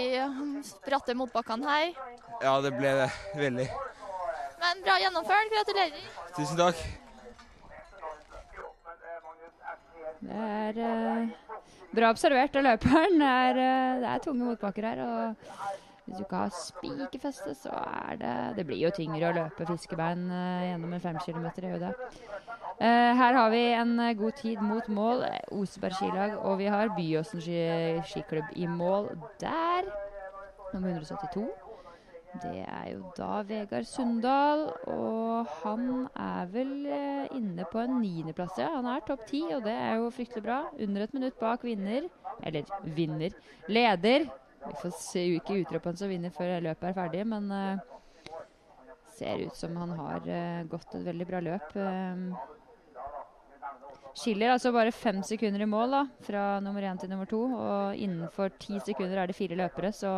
[0.86, 1.90] bratte motbakkene her.
[2.42, 3.08] Ja, det ble det
[3.38, 3.66] veldig.
[4.62, 5.50] Men bra gjennomført.
[5.52, 6.06] Gratulerer.
[6.38, 6.84] Tusen takk.
[10.24, 11.58] Det er eh,
[11.92, 13.18] bra observert av løperen.
[13.20, 15.02] Det er, eh, det er tunge motbakker her.
[15.04, 19.66] og Hvis du ikke har spikerfeste, så er det Det blir jo tyngre å løpe
[19.70, 21.64] fiskebein eh, gjennom en fem kilometer.
[21.64, 21.92] i jo det.
[22.78, 25.24] Eh, her har vi en eh, god tid mot mål.
[25.56, 26.36] Oseberg skilag.
[26.44, 27.56] Og vi har Byåsen ski,
[28.10, 29.88] skiklubb i mål der.
[30.74, 31.48] Nummer 172.
[32.42, 36.72] Det er jo da Vegard Sundal, og han er vel
[37.30, 38.58] inne på en niendeplass.
[38.58, 38.74] Ja.
[38.74, 40.64] Han er topp ti, og det er jo fryktelig bra.
[40.76, 42.10] Under et minutt bak vinner.
[42.42, 43.30] Eller vinner.
[43.70, 44.26] Leder.
[44.64, 47.78] Vi får se ikke utropen som vinner før løpet er ferdig, men uh,
[49.14, 51.74] ser ut som han har uh, gått et veldig bra løp.
[51.76, 52.34] Uh,
[54.14, 57.40] Skiller altså bare fem sekunder i mål da, fra nummer én til nummer to.
[57.50, 60.12] Og innenfor ti sekunder er det fire løpere, så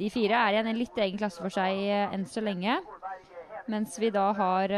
[0.00, 1.78] de fire er igjen en litt egen klasse for seg
[2.10, 2.74] enn så lenge.
[3.70, 4.74] Mens vi da har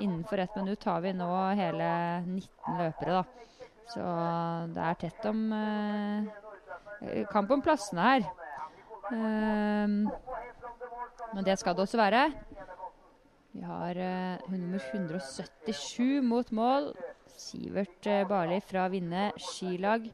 [0.00, 1.90] innenfor ett minutt har vi nå hele
[2.24, 3.46] 19 løpere, da.
[3.92, 4.02] Så
[4.74, 6.45] det er tett om eh,
[7.32, 8.28] kamp om plassene her.
[9.12, 10.06] Ehm,
[11.34, 12.30] men det skal det også være.
[13.56, 16.90] Vi har eh, nummer 177 mot mål.
[17.36, 20.10] Sivert eh, Barli fra Vinne skilag.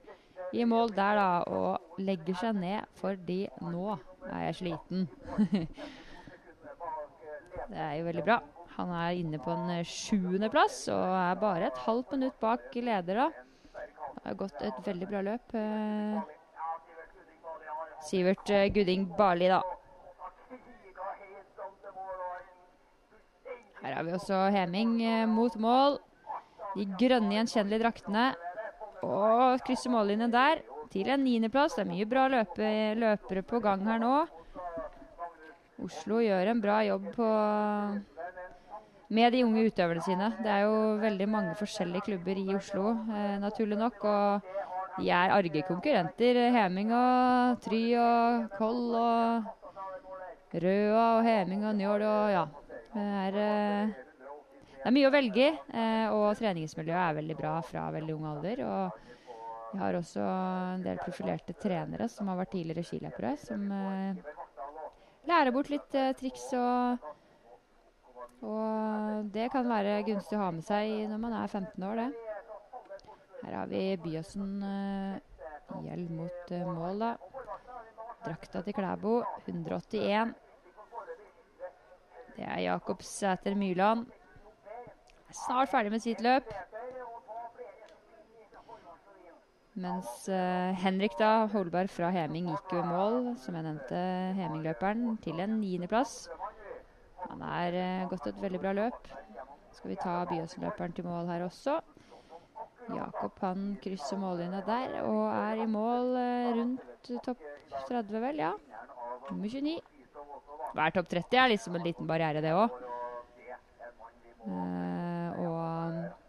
[0.53, 3.95] i mål der, da, og legger seg ned fordi nå
[4.29, 5.07] er jeg sliten.
[7.71, 8.43] det er jo veldig bra.
[8.77, 13.25] Han er inne på en eh, sjuendeplass og er bare et halvt minutt bak leder,
[13.25, 13.31] da.
[14.13, 15.57] Det har gått et veldig bra løp.
[18.07, 19.63] Sivert eh, Gudding Barli, da.
[23.83, 25.99] Her har vi også Heming eh, mot mål.
[26.77, 28.29] De grønne, gjenkjennelige draktene.
[29.03, 31.75] Og krysser mållinjen der til en niendeplass.
[31.77, 34.15] Det er mye bra løpe, løpere på gang her nå.
[35.83, 37.29] Oslo gjør en bra jobb på,
[39.11, 40.29] med de unge utøverne sine.
[40.45, 44.05] Det er jo veldig mange forskjellige klubber i Oslo, eh, naturlig nok.
[44.05, 44.53] Og
[44.99, 46.39] de er arge konkurrenter.
[46.53, 49.53] Heming og Try og Koll og
[50.53, 52.43] Røa og Heming og Njål og ja.
[52.93, 53.93] Det er, eh,
[54.83, 58.27] det er mye å velge i, eh, og treningsmiljøet er veldig bra fra veldig ung
[58.29, 58.61] alder.
[58.69, 60.27] Og vi har også
[60.75, 64.21] en del profilerte trenere som har vært tidligere skiløpere, som eh,
[65.31, 67.11] lærer bort litt triks og
[68.43, 72.32] Og det kan være gunstig å ha med seg når man er 15 år, det.
[73.43, 75.21] Her har vi Byåsen eh,
[75.85, 77.13] gjeld mot eh, mål, da.
[78.23, 80.35] Drakta til Klæbo 181.
[82.37, 84.07] Det er Jakob Sæter Myrland.
[85.33, 86.47] Snart ferdig med sitt løp.
[89.73, 94.03] Mens uh, Henrik da, Holberg fra Heming gikk jo i mål, som jeg nevnte,
[94.37, 96.27] Heming-løperen, til en niendeplass.
[97.31, 99.09] Han er uh, gått et veldig bra løp.
[99.73, 101.81] Skal vi ta Byåsen-løperen til mål her også.
[102.91, 107.45] Jakob han krysser mållinja der og er i mål eh, rundt topp
[107.89, 108.43] 30, vel.
[108.43, 108.53] Ja.
[109.31, 109.79] Nummer 29.
[110.73, 112.81] Hver topp 30 er liksom en liten barriere, det òg.
[114.43, 115.63] Uh, og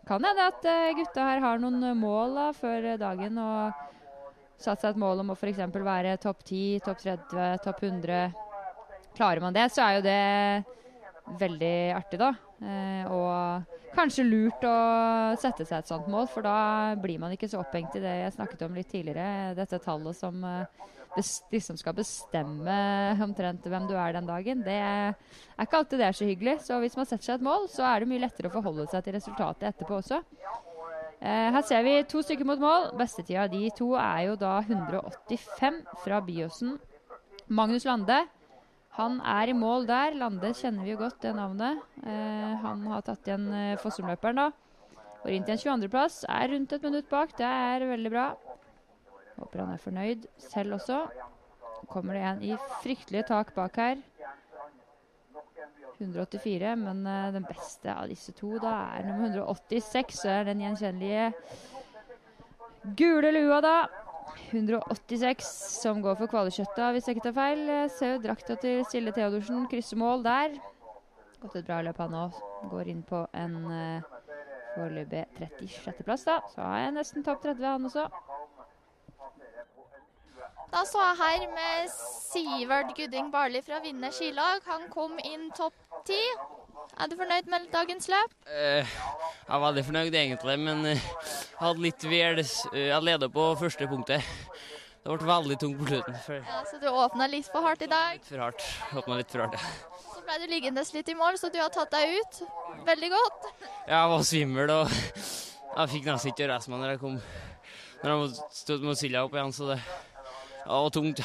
[0.08, 3.84] kan hende at eh, gutta her har noen eh, mål da, før eh, dagen og
[4.60, 5.62] satt seg et mål om å f.eks.
[5.74, 8.20] være topp 10, topp 30, topp 100.
[9.16, 12.34] Klarer man det, så er jo det veldig artig, da.
[12.64, 14.78] Uh, og kanskje lurt å
[15.41, 18.36] sette seg et sånt mål, for da blir man ikke så opphengt i det jeg
[18.36, 19.54] snakket om litt tidligere.
[19.58, 20.58] Dette tallet som de
[21.14, 22.76] bes liksom skal bestemme
[23.24, 24.64] omtrent hvem du er den dagen.
[24.66, 25.14] Det er
[25.62, 26.60] ikke alltid det er så hyggelig.
[26.66, 29.06] Så hvis man setter seg et mål, så er det mye lettere å forholde seg
[29.06, 30.22] til resultatet etterpå også.
[31.24, 32.89] Eh, her ser vi to stykker mot mål.
[33.00, 36.78] Bestetida av de to er jo da 185 fra Byåsen.
[37.48, 38.24] Magnus Lande.
[38.98, 40.14] Han er i mål der.
[40.22, 41.82] Lande kjenner vi jo godt, det navnet.
[42.06, 44.50] Eh, han har tatt igjen eh, Fossumløperen, da.
[45.24, 46.24] Går inn til en 22.-plass.
[46.30, 47.34] Er rundt et minutt bak.
[47.39, 48.28] Det er veldig bra.
[49.39, 51.00] Håper han er fornøyd selv også.
[51.89, 54.02] Kommer det en i fryktelige tak bak her.
[55.98, 60.22] 184, men eh, den beste av disse to da er nummer 186.
[60.22, 61.32] Så er den gjenkjennelige
[63.00, 63.78] gule lua, da.
[64.54, 65.47] 186
[65.82, 67.64] som går for kvalekjøttet, hvis jeg ikke tar feil.
[67.93, 70.58] Ser jo drakta til Stille Theodorsen krysser mål der.
[71.41, 72.38] Gått et bra løp, han òg.
[72.72, 74.14] Går inn på en uh,
[74.76, 76.38] foreløpig 36.-plass, da.
[76.54, 78.08] Så er jeg nesten topp 30, han også.
[80.74, 84.64] Da står jeg her med Sivert Gudding Barli fra Vinner skilag.
[84.72, 85.76] Han kom inn topp
[86.08, 86.22] ti.
[86.93, 88.34] Er du fornøyd med dagens løp?
[88.47, 93.30] Uh, jeg er veldig fornøyd egentlig, men eh, jeg hadde litt vel uh, Jeg leda
[93.34, 94.28] på første punktet.
[95.03, 96.19] Det ble veldig tungt på slutten.
[96.38, 98.19] Ja, Så du åpna litt for hardt i dag.
[98.19, 98.67] litt for hardt.
[98.95, 100.03] Åpna litt for hardt, ja.
[100.13, 102.43] Så ble du liggende litt i mål, så du har tatt deg ut.
[102.88, 103.49] Veldig godt.
[103.89, 104.93] Jeg var svimmel og
[105.74, 107.17] jeg fikk nesten ikke reist meg når jeg kom
[108.03, 111.24] Når jeg måtte med Silja opp igjen, så det, det var tungt.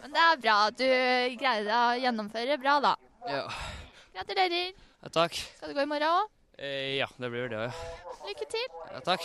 [0.00, 0.88] Men det er bra at du
[1.42, 2.96] greide å gjennomføre bra, da.
[3.28, 3.44] Ja.
[4.14, 4.72] Gratulerer.
[5.02, 5.34] ja takk.
[5.56, 6.30] Skal du gå i morgen òg?
[6.58, 7.72] Eh, ja, det blir det, ja.
[8.28, 8.66] Lykke til.
[8.92, 9.00] ja.
[9.00, 9.24] Takk.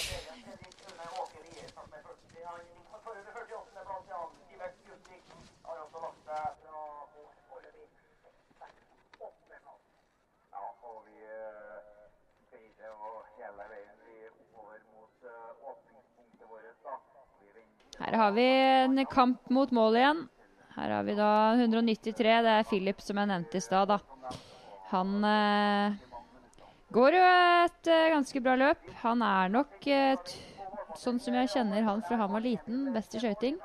[17.98, 18.44] Her har vi
[18.84, 20.28] en kamp mot mål igjen.
[20.76, 22.42] Her har vi da 193.
[22.44, 24.00] Det er Philip som jeg nevnte i stad, da.
[24.92, 25.96] Han eh,
[26.94, 28.90] går jo et eh, ganske bra løp.
[29.02, 30.36] Han er nok, eh,
[31.00, 33.58] sånn som jeg kjenner han fra han var liten, best i skøyting.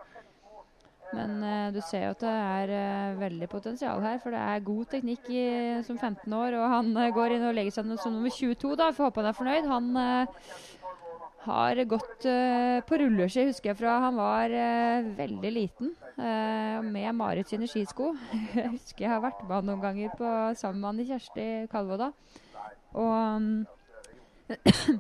[1.10, 4.66] Men eh, du ser jo at det er eh, veldig potensial her, for det er
[4.66, 5.44] god teknikk i,
[5.86, 6.56] som 15 år.
[6.60, 8.90] Og han eh, går inn og legger seg som nummer 22, da.
[8.94, 9.70] Får håpe han er fornøyd.
[9.70, 9.90] Han
[11.44, 15.92] har gått uh, på rulleski, husker jeg fra han var uh, veldig liten.
[16.20, 18.12] Uh, med Marit sine skisko.
[18.58, 22.00] jeg husker jeg har vært med han noen ganger på, sammen med Anne Kjersti Kalvå
[22.00, 22.10] da.
[23.00, 23.52] Og um,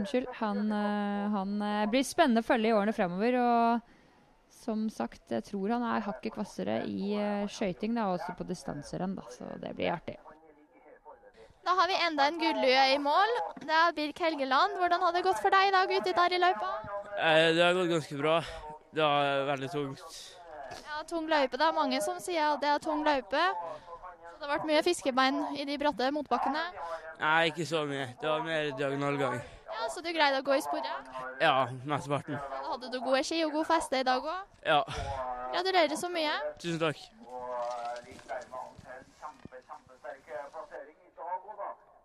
[0.00, 0.30] Unnskyld.
[0.38, 1.50] Han, han
[1.92, 3.36] blir spennende å følge i årene fremover.
[3.36, 7.12] Og som sagt, jeg tror han er hakket kvassere i
[7.52, 9.18] skøyting, også på distanserenn.
[9.36, 10.16] Så det blir artig.
[11.64, 13.32] Da har vi enda en gullue i mål.
[13.60, 14.76] Det er Birk Helgeland.
[14.80, 16.70] Hvordan har det gått for deg i dag ute der i løypa?
[17.18, 18.38] Eh, Det har gått ganske bra.
[18.94, 20.16] Det var veldig tungt.
[20.86, 21.58] Ja, tung løype.
[21.58, 23.44] Det er mange som sier at det er tung løype.
[23.44, 26.62] Så det har vært mye fiskebein i de bratte motbakkene.
[27.20, 28.06] Nei, ikke så mye.
[28.20, 29.40] Det var mer diagonalgang.
[29.70, 31.12] Ja, Så du greide å gå i sporet?
[31.40, 32.34] Ja, mesteparten.
[32.40, 34.40] Ja, da hadde du gode ski og god feste i dag òg.
[34.66, 34.82] Ja,
[35.52, 36.32] Gratulerer så mye.
[36.58, 36.96] tusen takk.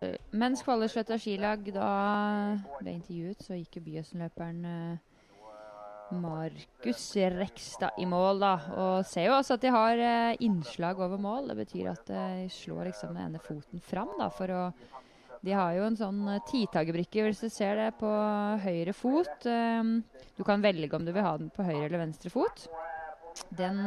[0.06, 1.90] Eh, Mens Kvaløysletta skilag da
[2.80, 5.14] ble intervjuet, så gikk jo Byåsen-løperen eh,
[6.22, 8.54] Markus Rekstad i mål, da.
[8.76, 11.50] Og ser jo også at de har eh, innslag over mål.
[11.52, 14.68] Det betyr at de slår liksom den ene foten fram, da, for å
[15.46, 18.10] De har jo en sånn titagerbrikke, hvis du ser det, på
[18.64, 19.46] høyre fot.
[19.46, 22.66] Du kan velge om du vil ha den på høyre eller venstre fot.
[23.54, 23.78] Den,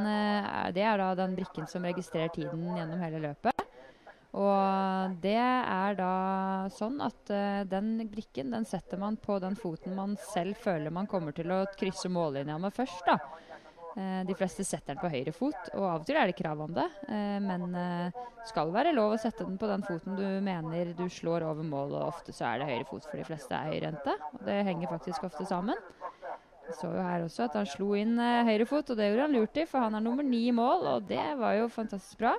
[0.77, 3.68] det er da den brikken som registrerer tiden gjennom hele løpet.
[4.39, 6.13] Og det er da
[6.71, 11.09] sånn at uh, den brikken den setter man på den foten man selv føler man
[11.11, 13.03] kommer til å krysse mållinja med først.
[13.09, 13.19] da.
[13.99, 16.61] Uh, de fleste setter den på høyre fot, og av og til er det krav
[16.69, 16.87] om det.
[17.09, 21.09] Uh, men det skal være lov å sette den på den foten du mener du
[21.11, 24.15] slår over mål, og ofte så er det høyre fot, for de fleste er høyrente.
[24.39, 25.83] Og det henger faktisk ofte sammen.
[26.69, 29.35] Vi så jo her også at han slo inn høyre fot, og det gjorde han
[29.35, 32.37] lurt i, for han er nummer ni i mål, og det var jo fantastisk bra.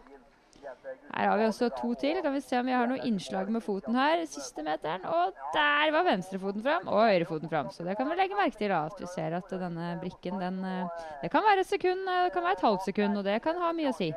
[1.15, 2.21] Her har vi også to til.
[2.23, 4.23] Kan vi se om vi har noe innslag med foten her.
[4.29, 5.05] Siste meteren.
[5.05, 7.71] Og der var venstrefoten fram og høyrefoten fram.
[7.75, 8.69] Så det kan vi legge merke til.
[8.69, 12.23] da, At vi ser at denne brikken den, eh, Det kan være et sekund, eh,
[12.25, 14.13] det kan være et halvt sekund, og det kan ha mye å si.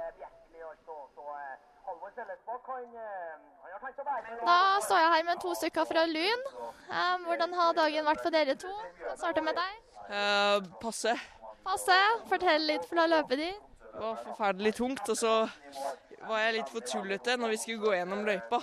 [4.47, 6.43] Da står jeg her med to stykker fra Lyn.
[6.91, 8.69] Eh, hvordan har dagen vært for dere to?
[9.09, 9.81] Jeg starter med deg.
[10.13, 11.15] Uh, passe.
[11.65, 11.99] Passe.
[12.29, 13.69] Fortell litt fra løpet ditt.
[13.93, 15.33] Det var forferdelig tungt, og så
[16.29, 18.61] var jeg litt for tullete når vi skulle gå gjennom løypa.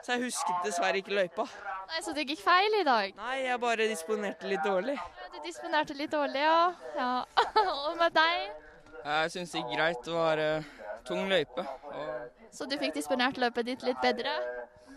[0.00, 1.44] Så jeg husket dessverre ikke løypa.
[1.90, 3.14] Nei, Så det gikk feil i dag?
[3.18, 4.96] Nei, jeg bare disponerte litt dårlig.
[5.34, 6.72] Du disponerte litt dårlig, ja.
[6.96, 7.10] ja.
[7.90, 8.50] Og med deg?
[9.04, 10.02] Jeg syns det gikk greit.
[10.06, 10.72] Det var uh,
[11.08, 11.66] tung løype.
[11.90, 14.34] Og, Så du fikk disponert løpet ditt litt bedre?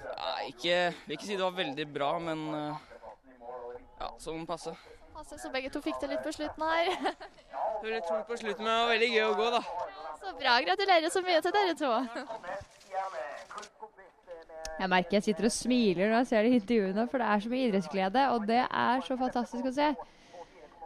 [0.03, 0.75] ja, ikke,
[1.07, 2.81] vil ikke si det var veldig bra, men uh,
[3.99, 4.73] ja, sånn passe.
[5.13, 6.93] Passe, så begge to fikk det litt på slutten her.
[7.83, 9.59] Det var litt tungt på slutten, men det var veldig gøy å gå, da.
[10.39, 10.55] Bra.
[10.65, 11.91] Gratulerer så mye til dere to.
[14.79, 17.51] Jeg merker jeg sitter og smiler når jeg ser de intervjuene, for det er så
[17.53, 19.93] mye idrettsglede, og det er så fantastisk å se.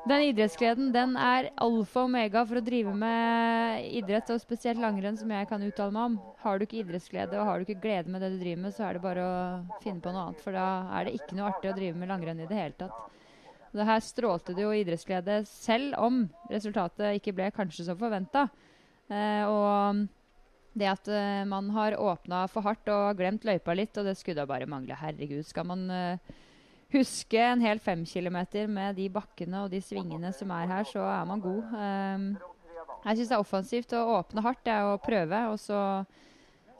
[0.08, 5.18] Den idrettsgleden den er alfa og omega for å drive med idrett, og spesielt langrenn,
[5.20, 6.20] som jeg kan uttale meg om.
[6.44, 8.86] Har du ikke idrettsglede og har du ikke glede med det du driver med, så
[8.88, 10.68] er det bare å finne på noe annet, for da
[11.00, 13.04] er det ikke noe artig å drive med langrenn i det hele tatt.
[13.68, 16.24] Og det her strålte det jo idrettsglede, selv om
[16.54, 18.48] resultatet ikke ble kanskje som forventa.
[19.08, 20.04] Eh, og
[20.78, 24.42] det at eh, man har åpna for hardt og glemt løypa litt, og det skulle
[24.42, 24.98] da bare mangle.
[25.00, 26.36] Herregud, skal man eh,
[26.94, 31.26] huske en hel femkilometer med de bakkene og de svingene som er her, så er
[31.30, 31.74] man god.
[33.08, 35.42] Jeg syns det er offensivt å åpne hardt det, er å prøve.
[35.54, 35.80] Og så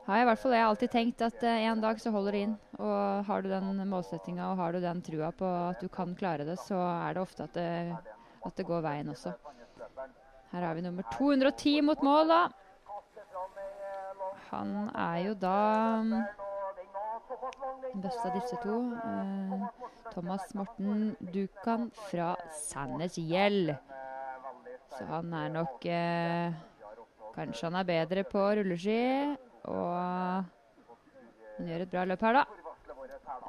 [0.08, 2.56] har jeg i hvert fall jeg alltid tenkt at en dag så holder det inn.
[2.80, 6.48] Og har du den målsettinga og har du den trua på at du kan klare
[6.48, 7.70] det, så er det ofte at det,
[8.44, 9.36] at det går veien også.
[10.52, 12.42] Her har vi nummer 210 mot mål, da.
[14.50, 15.56] Han er jo da
[17.92, 18.78] den beste av disse to.
[18.96, 19.66] Eh,
[20.12, 23.74] Thomas Morten Dukan fra Sandnes Gjell.
[24.96, 26.56] Så han er nok eh,
[27.38, 29.36] Kanskje han er bedre på rulleski.
[29.68, 29.92] Og
[31.58, 32.46] han gjør et bra løp her, da.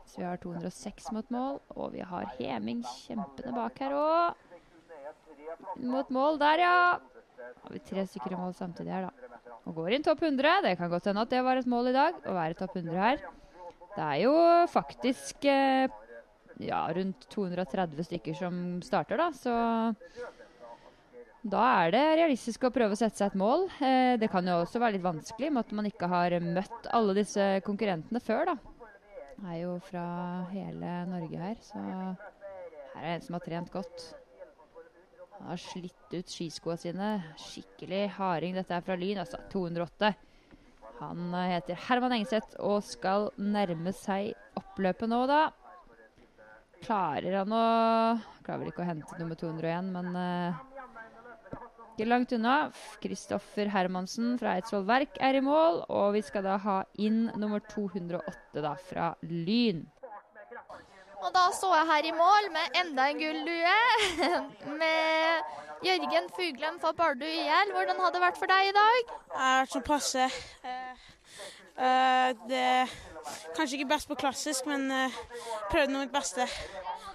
[0.10, 4.49] Så vi har 206 mot mål, og vi har Heming kjempende bak her òg.
[5.90, 6.80] Mot mål der, ja.
[7.64, 9.40] Har vi tre stykker i mål samtidig her, da.
[9.68, 10.62] Og går inn topp 100.
[10.66, 13.00] Det kan godt hende at det var et mål i dag, å være topp 100
[13.00, 13.24] her.
[13.96, 14.34] Det er jo
[14.72, 15.90] faktisk eh,
[16.64, 19.30] ja, rundt 230 stykker som starter, da.
[19.36, 19.54] Så
[21.40, 23.68] da er det realistisk å prøve å sette seg et mål.
[23.80, 27.16] Eh, det kan jo også være litt vanskelig med at man ikke har møtt alle
[27.18, 28.58] disse konkurrentene før, da.
[29.50, 30.06] Er jo fra
[30.52, 34.10] hele Norge her, så her er det en som har trent godt.
[35.40, 37.14] Han har slitt ut skiskoa sine.
[37.40, 38.58] Skikkelig harding.
[38.60, 39.40] Dette er fra Lyn, altså.
[39.54, 40.12] 208.
[41.00, 45.46] Han eh, heter Herman Engseth og skal nærme seg oppløpet nå, da.
[46.84, 47.64] Klarer han å
[48.44, 50.60] Klarer vel ikke å hente nummer 201, men uh,
[52.00, 52.56] ikke langt unna.
[53.04, 57.64] Kristoffer Hermansen fra Eidsvoll Verk er i mål, og vi skal da ha inn nummer
[57.72, 59.84] 208 da fra Lyn.
[61.20, 63.80] Og da står jeg her i mål med enda en gullue.
[64.82, 67.72] med Jørgen Fuglem fra Bardu IL.
[67.72, 68.98] Hvordan har det vært for deg i dag?
[69.08, 70.28] Jeg har vært så passe.
[70.64, 71.04] Eh,
[71.88, 72.94] eh, det er
[73.56, 75.20] kanskje ikke best på klassisk, men eh,
[75.72, 76.48] prøvde nå mitt beste.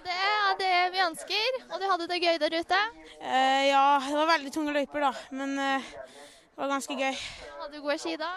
[0.05, 1.59] Det er det vi ønsker.
[1.71, 2.81] Og du hadde det gøy der ute?
[3.21, 7.25] Ja, det var veldig tunge løyper, da, men det var ganske gøy.
[7.61, 8.35] Hadde du gode ski da?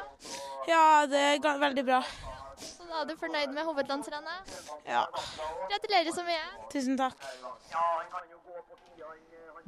[0.69, 2.03] Ja, det er veldig bra.
[2.59, 4.55] Så da er du fornøyd med hovedlandsrennet?
[4.87, 5.05] Ja.
[5.71, 6.43] Gratulerer så mye.
[6.73, 7.29] Tusen takk.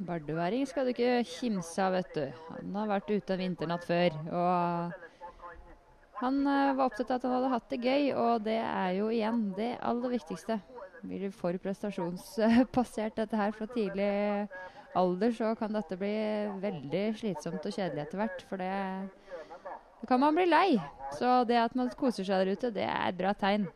[0.01, 2.25] Barduværing skal du ikke kimse av, vet du.
[2.49, 4.17] Han har vært ute en vinternatt før.
[4.33, 8.91] Og han eh, var opptatt av at han hadde hatt det gøy, og det er
[8.97, 10.59] jo igjen det aller viktigste.
[11.01, 14.11] Blir du for prestasjonsbasert dette her fra tidlig
[14.97, 16.13] alder, så kan dette bli
[16.61, 18.45] veldig slitsomt og kjedelig etter hvert.
[18.49, 18.73] For det,
[20.01, 20.79] det kan man bli lei.
[21.17, 23.67] Så det at man koser seg der ute, det er et bra tegn.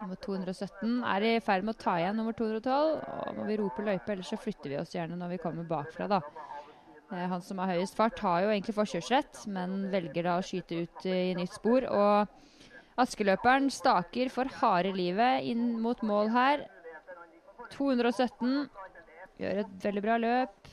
[0.00, 2.94] Nummer 217 er i ferd med å ta igjen nummer 212.
[3.04, 6.08] Og må vi rope løype, ellers så flytter vi oss gjerne når vi kommer bakfra,
[6.08, 6.22] da.
[7.12, 10.86] Eh, Han som har høyest fart, har jo egentlig forkjørsrett, men velger da å skyte
[10.86, 11.84] ut i nytt spor.
[11.84, 16.64] Og Askeløperen staker for harde livet inn mot mål her.
[17.76, 18.68] 217.
[19.40, 20.72] Gjør et veldig bra løp.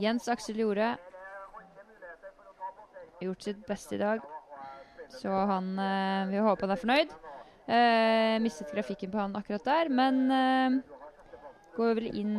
[0.00, 0.94] Jens Aksel Jorde
[3.20, 4.24] gjort sitt beste i dag.
[5.16, 7.14] Så han eh, Vi håper han er fornøyd.
[7.66, 10.76] Eh, mistet grafikken på han akkurat der, men eh,
[11.76, 12.34] går vel inn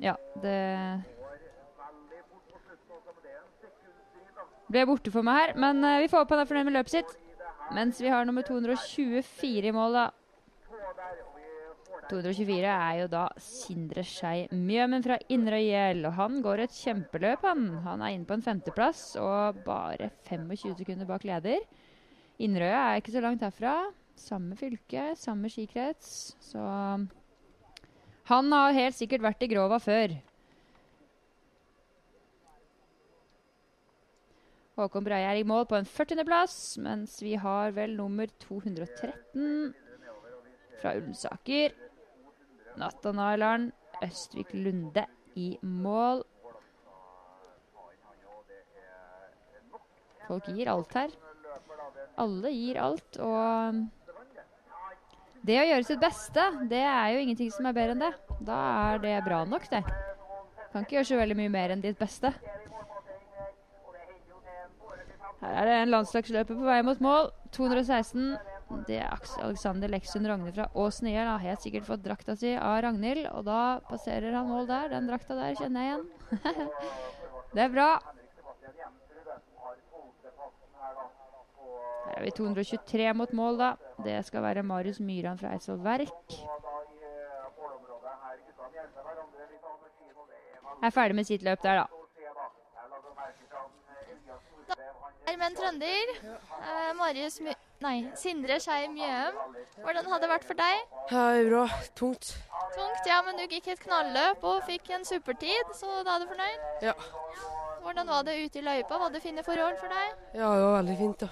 [0.00, 0.56] Ja, det
[4.70, 6.94] ble borte for meg her, men eh, vi får håpe han er fornøyd med løpet
[6.94, 7.12] sitt.
[7.74, 10.06] Mens vi har nummer 224 i mål, da.
[12.10, 16.02] 224 er jo da Sindre Skei Mjømen fra Inderøyel.
[16.08, 17.68] Og han går et kjempeløp, han.
[17.84, 21.62] Han er inne på en femteplass og bare 25 sekunder bak leder.
[22.42, 23.76] Inderøya er ikke så langt herfra.
[24.18, 26.34] Samme fylke, samme skikrets.
[26.42, 26.64] Så
[28.30, 30.16] han har helt sikkert vært i Grova før.
[34.80, 39.74] Håkon Breie er i mål på en 40.-plass, mens vi har vel nummer 213
[40.80, 41.74] fra Ullensaker.
[42.78, 43.70] Nathanaelan
[44.04, 46.22] Østvik Lunde i mål.
[50.28, 51.16] Folk gir alt her.
[52.20, 53.80] Alle gir alt, og
[55.46, 58.12] det å gjøre sitt beste, det er jo ingenting som er bedre enn det.
[58.44, 58.58] Da
[58.92, 59.80] er det bra nok, det.
[60.70, 62.34] Kan ikke gjøre så veldig mye mer enn ditt beste.
[65.40, 67.30] Her er det en landslagsløper på vei mot mål.
[67.56, 68.36] 216.
[68.70, 69.10] Det er
[69.42, 73.80] Alexander Leksund Rogne fra Åsnøya Har helt sikkert fått drakta si av Ragnhild, og da
[73.88, 74.92] passerer han mål der.
[74.92, 76.70] Den drakta der kjenner jeg igjen.
[77.56, 77.88] det er bra.
[82.06, 83.70] Her er vi 223 mot mål, da.
[84.06, 86.36] Det skal være Marius Myran fra Eidsvoll Verk.
[90.80, 91.88] Er ferdig med sitt løp der, da.
[95.26, 96.14] Er med en trønder.
[96.22, 99.36] Eh, Marius My Nei, Sindre Skei Mjøem.
[99.80, 100.80] Hvordan har det vært for deg?
[101.08, 101.62] Ja, det er bra.
[101.96, 102.34] Tungt.
[102.74, 106.28] Tungt, ja, men du gikk et knalløp og fikk en supertid, så da er du
[106.28, 106.66] fornøyd?
[106.84, 106.92] Ja.
[107.80, 108.98] Hvordan var det ute i løypa?
[109.00, 110.12] Var det fine forhold for deg?
[110.34, 111.30] Ja, det var veldig fint, da.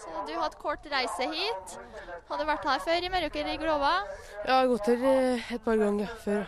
[0.00, 1.76] Så du har hatt kort reise hit.
[2.28, 3.92] Har du vært her før i Meråker i Glova?
[4.42, 6.42] Ja, jeg har gått her eh, et par ganger før.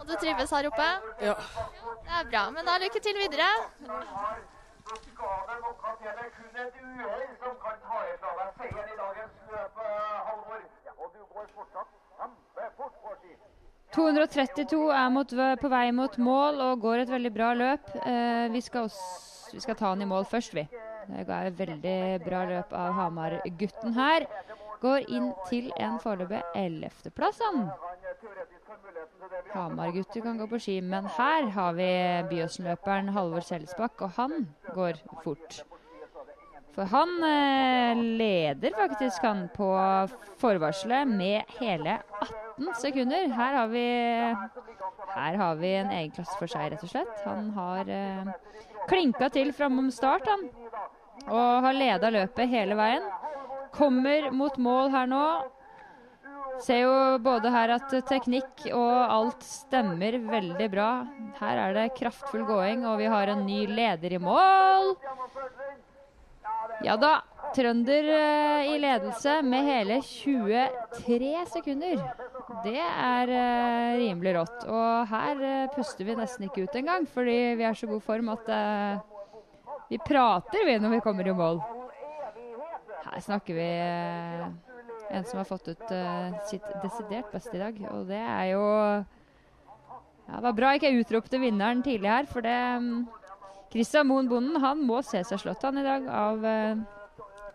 [0.00, 0.88] Og du trives her oppe?
[1.20, 1.36] Ja.
[1.36, 2.46] Det er bra.
[2.56, 3.52] Men da lykke til videre.
[4.92, 4.98] som
[7.42, 7.61] kan ta
[8.12, 10.62] ifra deg seieren i dagens løp, eh, Halvor.
[10.98, 13.36] Og du går fortsatt kjempefort på ski.
[13.92, 17.92] 232 er mot, på vei mot mål og går et veldig bra løp.
[18.06, 20.66] Eh, vi, skal også, vi skal ta han i mål først, vi.
[21.08, 24.26] Det ga et veldig bra løp av Hamar-gutten her.
[24.82, 27.68] Går inn til en foreløpig 11.-plass, han.
[29.52, 31.90] Hamar-gutter kan gå på ski, men her har vi
[32.30, 35.62] Byåsen-løperen Halvor Selsbakk, og han går fort.
[36.72, 39.68] For han eh, leder faktisk han på
[40.40, 41.98] forvarselet med hele
[42.56, 43.28] 18 sekunder.
[43.36, 43.86] Her har vi,
[45.12, 47.24] her har vi en egen klasse for seg, rett og slett.
[47.26, 48.32] Han har eh,
[48.88, 50.48] klinka til framom start, han.
[51.28, 53.04] Og har leda løpet hele veien.
[53.72, 55.26] Kommer mot mål her nå.
[56.62, 60.90] Ser jo både her at teknikk og alt stemmer veldig bra.
[61.40, 64.92] Her er det kraftfull gåing, og vi har en ny leder i mål.
[66.82, 67.20] Ja da.
[67.52, 72.00] Trønder eh, i ledelse med hele 23 sekunder.
[72.64, 74.64] Det er eh, rimelig rått.
[74.72, 78.32] Og her eh, puster vi nesten ikke ut engang, fordi vi er så god form
[78.32, 78.48] at
[79.92, 81.60] vi prater vi når vi kommer i mål.
[83.04, 83.70] Her snakker vi
[85.12, 85.90] En som har fått ut
[86.48, 87.76] sitt desidert beste i dag.
[87.92, 88.62] Og det er jo
[90.22, 92.56] Ja, det var bra ikke jeg utropte vinneren tidlig her, for det
[93.72, 96.82] Christian Moen Bonden han må se seg slått han i dag av eh,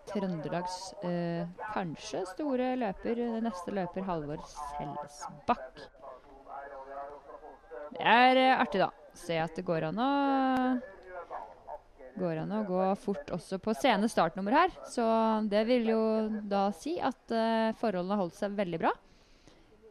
[0.09, 1.45] Trøndelags eh,
[1.75, 5.83] kanskje store løper, eh, neste løper Halvor Selsbakk.
[7.93, 8.89] Det er eh, artig, da.
[9.17, 10.11] Se at det går an å
[12.17, 14.73] går an å gå fort også på sene startnummer her.
[14.89, 15.05] Så
[15.51, 16.01] det vil jo
[16.49, 18.93] da si at eh, forholdene har holdt seg veldig bra.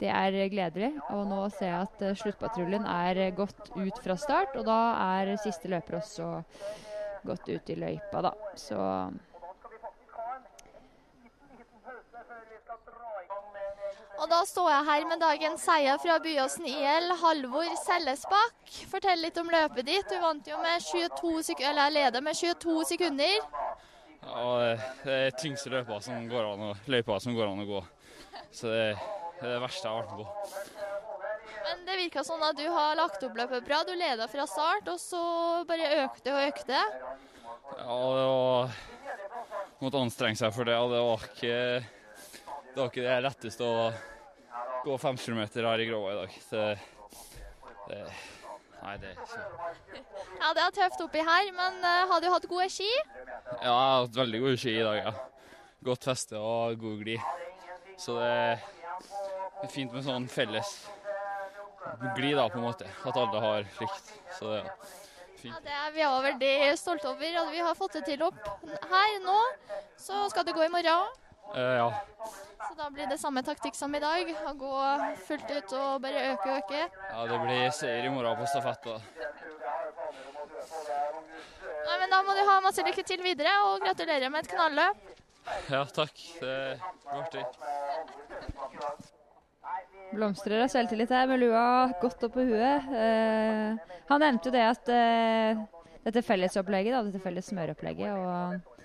[0.01, 0.91] Det er gledelig.
[1.15, 4.57] Og nå ser jeg at eh, sluttpatruljen er eh, gått ut fra start.
[4.61, 4.81] Og da
[5.21, 6.35] er siste løper også
[7.27, 8.35] gått ut i løypa, da.
[8.59, 8.77] Så
[14.17, 18.71] Og da står jeg her med dagens seier fra Byåsen IL, Halvor Sellesbakk.
[18.89, 20.09] Fortell litt om løpet ditt.
[20.09, 23.37] Du vant jo med 22 sekunder, eller leder med 22 sekunder.
[24.25, 24.47] Ja,
[25.05, 27.83] det er tyngste løypa som går an å, løypa som går an å gå.
[28.57, 28.89] Så det
[29.43, 30.27] er det verste jeg har vært med på.
[31.67, 33.83] Men det virka sånn at du har lagt opp løpet bra.
[33.87, 35.23] Du leda fra start, og så
[35.69, 36.85] bare økte og økte.
[37.77, 38.77] Ja, det var
[39.77, 40.77] Måtte anstrenge seg for det.
[40.81, 41.57] og Det var ikke
[42.77, 43.85] det var ikke det letteste å
[44.85, 46.35] gå fem km her i Gråa i dag.
[46.45, 46.65] Så
[47.89, 48.01] det,
[48.83, 50.03] nei, det er ikke
[50.43, 52.91] Ja, det er tøft oppi her, men uh, har du hatt gode ski?
[52.93, 55.15] Ja, jeg har hatt veldig gode ski i dag, ja.
[55.89, 57.25] Godt feste og god glid.
[57.97, 58.37] Så det
[59.65, 60.71] er fint med sånn felles
[62.17, 62.89] glid, da, på en måte.
[63.07, 64.15] At alle har likt.
[64.39, 64.73] Så det er
[65.41, 65.55] fint.
[65.55, 68.41] Ja, det er vi er veldig stolte over at vi har fått det til opp
[68.91, 69.39] her nå.
[70.01, 71.15] Så skal det gå i morgen.
[71.55, 71.91] Eh, ja.
[72.67, 74.33] Så da blir det samme taktikk som i dag.
[74.51, 74.77] Å gå
[75.29, 76.87] fullt ut og bare øke og øke.
[77.13, 78.91] ja, det blir seier i morgen på stafett.
[81.87, 85.13] Nei, men Da må du ha masse lykke til videre, og gratulerer med et knalløp.
[85.71, 86.17] Ja, takk.
[86.41, 87.45] Det var artig.
[90.15, 91.65] Blomstrer av selvtillit her med lua
[92.03, 92.87] godt opp på huet.
[92.95, 95.67] Eh, han nevnte jo det at eh,
[96.07, 98.77] dette fellesopplegget, da, dette felles smøropplegget, og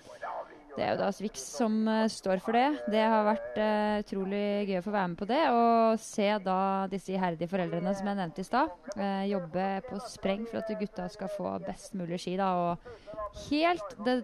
[0.72, 2.66] det er jo da Swix som eh, står for det.
[2.90, 5.40] Det har vært eh, utrolig gøy å få være med på det.
[5.52, 6.60] Og se da
[6.92, 11.08] disse iherdige foreldrene som jeg nevnte i stad, eh, jobbe på spreng for at gutta
[11.12, 12.38] skal få best mulig ski.
[12.40, 14.22] da, Og helt det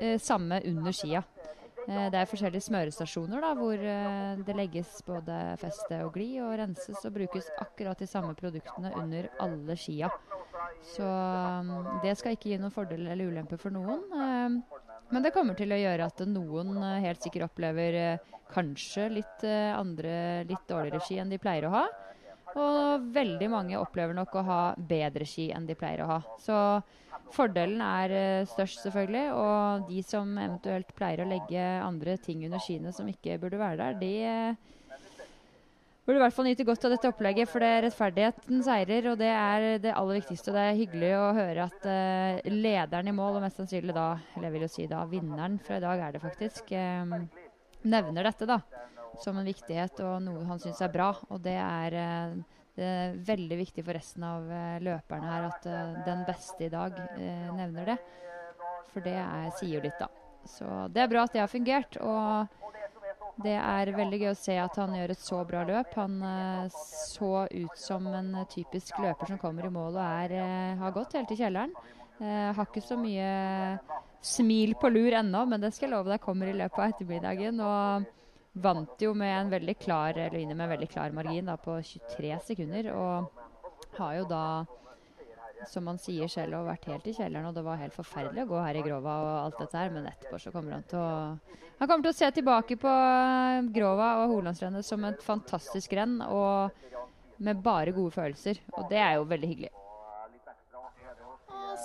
[0.00, 1.22] eh, samme under skia.
[1.88, 6.56] Eh, Det er forskjellige smørestasjoner da, hvor eh, det legges både feste og gli og
[6.60, 10.10] renses og brukes akkurat de samme produktene under alle skia.
[10.94, 14.04] Så mm, det skal ikke gi noen fordel eller ulempe for noen.
[14.12, 14.78] eh,
[15.10, 18.20] Men det kommer til å gjøre at noen helt sikkert opplever
[18.52, 21.82] kanskje litt andre, litt dårligere ski enn de pleier å ha.
[22.58, 26.18] Og veldig mange opplever nok å ha bedre ski enn de pleier å ha.
[26.42, 26.56] Så
[27.34, 29.26] fordelen er eh, størst, selvfølgelig.
[29.36, 33.78] Og de som eventuelt pleier å legge andre ting under skiene som ikke burde være
[33.84, 34.76] der, de eh,
[36.10, 39.30] burde i hvert fall nyte godt av dette opplegget, for det rettferdigheten seirer, og det
[39.30, 40.50] er det aller viktigste.
[40.50, 44.08] Og det er hyggelig å høre at uh, lederen i mål, og mest sannsynlig da,
[44.34, 47.14] eller jeg vil jo si da vinneren fra i dag er det faktisk, um,
[47.86, 48.58] nevner dette da,
[49.18, 51.10] som en viktighet og noe han syns er bra.
[51.30, 55.68] Og det er, eh, det er veldig viktig for resten av eh, løperne her at
[55.68, 56.96] eh, den beste i dag
[57.58, 57.98] nevner det.
[58.90, 60.10] For det er, sier litt, da.
[60.48, 62.00] Så det er bra at det har fungert.
[62.00, 62.56] og
[63.40, 65.94] det er veldig gøy å se at han gjør et så bra løp.
[65.96, 66.18] Han
[66.74, 70.34] så ut som en typisk løper som kommer i mål og er,
[70.76, 71.72] har gått helt i kjelleren.
[72.20, 73.30] Har ikke så mye
[74.20, 77.62] smil på lur ennå, men det skal jeg love deg kommer i løpet av ettermiddagen.
[77.64, 78.19] Og
[78.52, 82.90] vant jo med en veldig klar, med en veldig klar margin da, på 23 sekunder.
[82.94, 84.44] Og har jo da
[85.68, 87.50] som han sier selv, vært helt i kjelleren.
[87.50, 90.08] Og det var helt forferdelig å gå her i Grova og alt dette her, men
[90.10, 91.10] etterpå så kommer han til å
[91.80, 96.18] Han kommer til å se tilbake på eh, Grova og Holandsrennet som et fantastisk renn,
[96.20, 96.76] og
[97.40, 98.60] med bare gode følelser.
[98.76, 99.70] Og det er jo veldig hyggelig.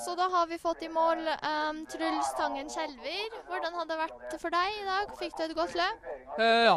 [0.05, 3.37] Så da har vi fått i mål um, Truls Tangen Skjelver.
[3.49, 5.13] Hvordan har det vært for deg i dag?
[5.17, 6.09] Fikk du et godt løp?
[6.37, 6.75] Eh, ja.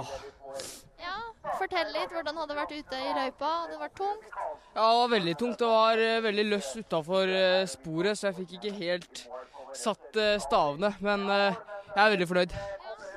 [1.03, 1.17] Ja,
[1.59, 2.09] Fortell litt.
[2.15, 3.51] Hvordan hadde det vært ute i løypa?
[3.51, 4.31] Hadde det vært tungt?
[4.33, 5.59] ja, det var veldig tungt.
[5.61, 9.23] Det var eh, veldig løst utafor eh, sporet, så jeg fikk ikke helt
[9.77, 10.95] satt eh, stavene.
[11.05, 12.57] Men jeg er veldig fornøyd.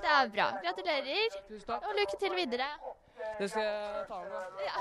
[0.02, 0.50] Det er bra.
[0.66, 1.40] Gratulerer.
[1.48, 1.88] Tusen takk.
[1.88, 2.68] Og lykke til videre.
[3.40, 4.66] Det skal jeg ta med.
[4.68, 4.76] Ja,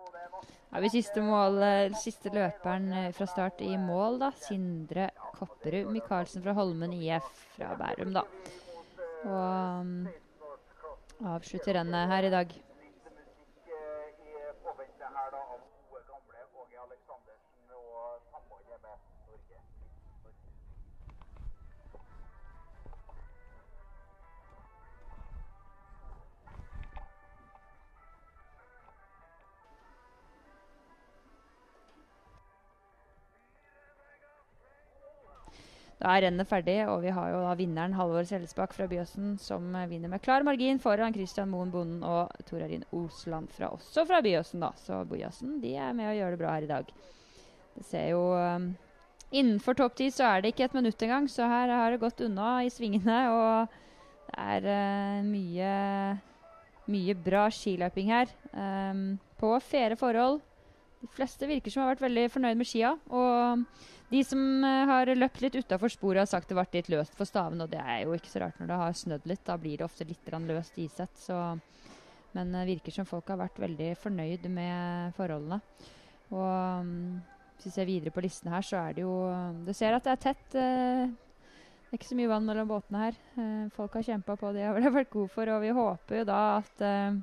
[0.82, 4.32] vi siste, mål, eh, siste løperen eh, fra start i mål, da.
[4.34, 8.24] Sindre Kopperud Michaelsen fra Holmen IF fra Bærum, da.
[9.24, 9.92] Og um,
[11.30, 12.56] avslutter rennet her i dag.
[36.04, 39.70] Da er rennet ferdig, og vi har jo da vinneren Halvor Sellesbakk fra Byåsen som
[39.72, 44.18] eh, vinner med klar margin foran Christian Moen Bonden og Torarin Osland fra også fra
[44.20, 44.74] Byåsen, da.
[44.76, 46.92] Så Byåsen de er med og gjør det bra her i dag.
[47.78, 48.74] Det ser jo um,
[49.34, 52.20] Innenfor topp ti så er det ikke et minutt engang, så her har det gått
[52.28, 53.22] unna i svingene.
[53.32, 55.72] Og det er uh, mye,
[56.92, 58.36] mye bra skiløping her.
[58.52, 60.42] Um, på fere forhold.
[61.00, 62.92] De fleste virker som har vært veldig fornøyd med skia.
[63.08, 63.64] Og
[64.10, 67.28] de som uh, har løpt litt utafor sporet, har sagt det ble litt løst for
[67.28, 67.62] staven.
[67.64, 69.44] Og det er jo ikke så rart når det har snødd litt.
[69.46, 71.28] Da blir det ofte litt løst isett.
[72.34, 75.60] Men det virker som folk har vært veldig fornøyd med forholdene.
[76.34, 77.20] Og um,
[77.56, 79.14] hvis vi ser videre på listen her, så er det jo
[79.64, 80.56] Du ser at det er tett.
[80.58, 81.06] eh,
[81.84, 83.18] det er ikke så mye vann mellom båtene her.
[83.38, 85.48] Eh, folk har kjempa på, det har vel vært gode for.
[85.48, 87.20] Og vi håper jo da at eh,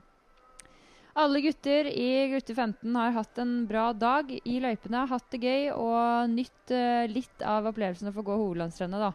[1.13, 5.65] alle gutter i gutte 15 har hatt en bra dag i løypene, hatt det gøy
[5.75, 9.11] og nytt uh, litt av opplevelsen å få gå Hovedlandsrennet, da.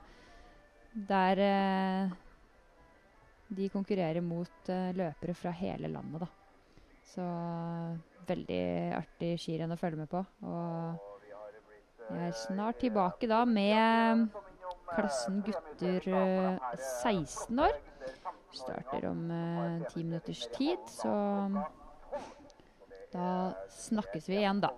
[1.08, 2.16] Der uh,
[3.56, 6.30] de konkurrerer mot uh, løpere fra hele landet, da.
[7.06, 7.24] Så
[8.28, 8.64] veldig
[8.98, 10.20] artig skirenn å følge med på.
[10.44, 14.26] Og jeg er snart tilbake da med
[14.90, 17.78] klassen gutter eh, 16 år.
[18.54, 19.22] Starter om
[19.90, 21.14] ti minutters tid, så
[23.16, 24.70] da snakkes vi igjen, da.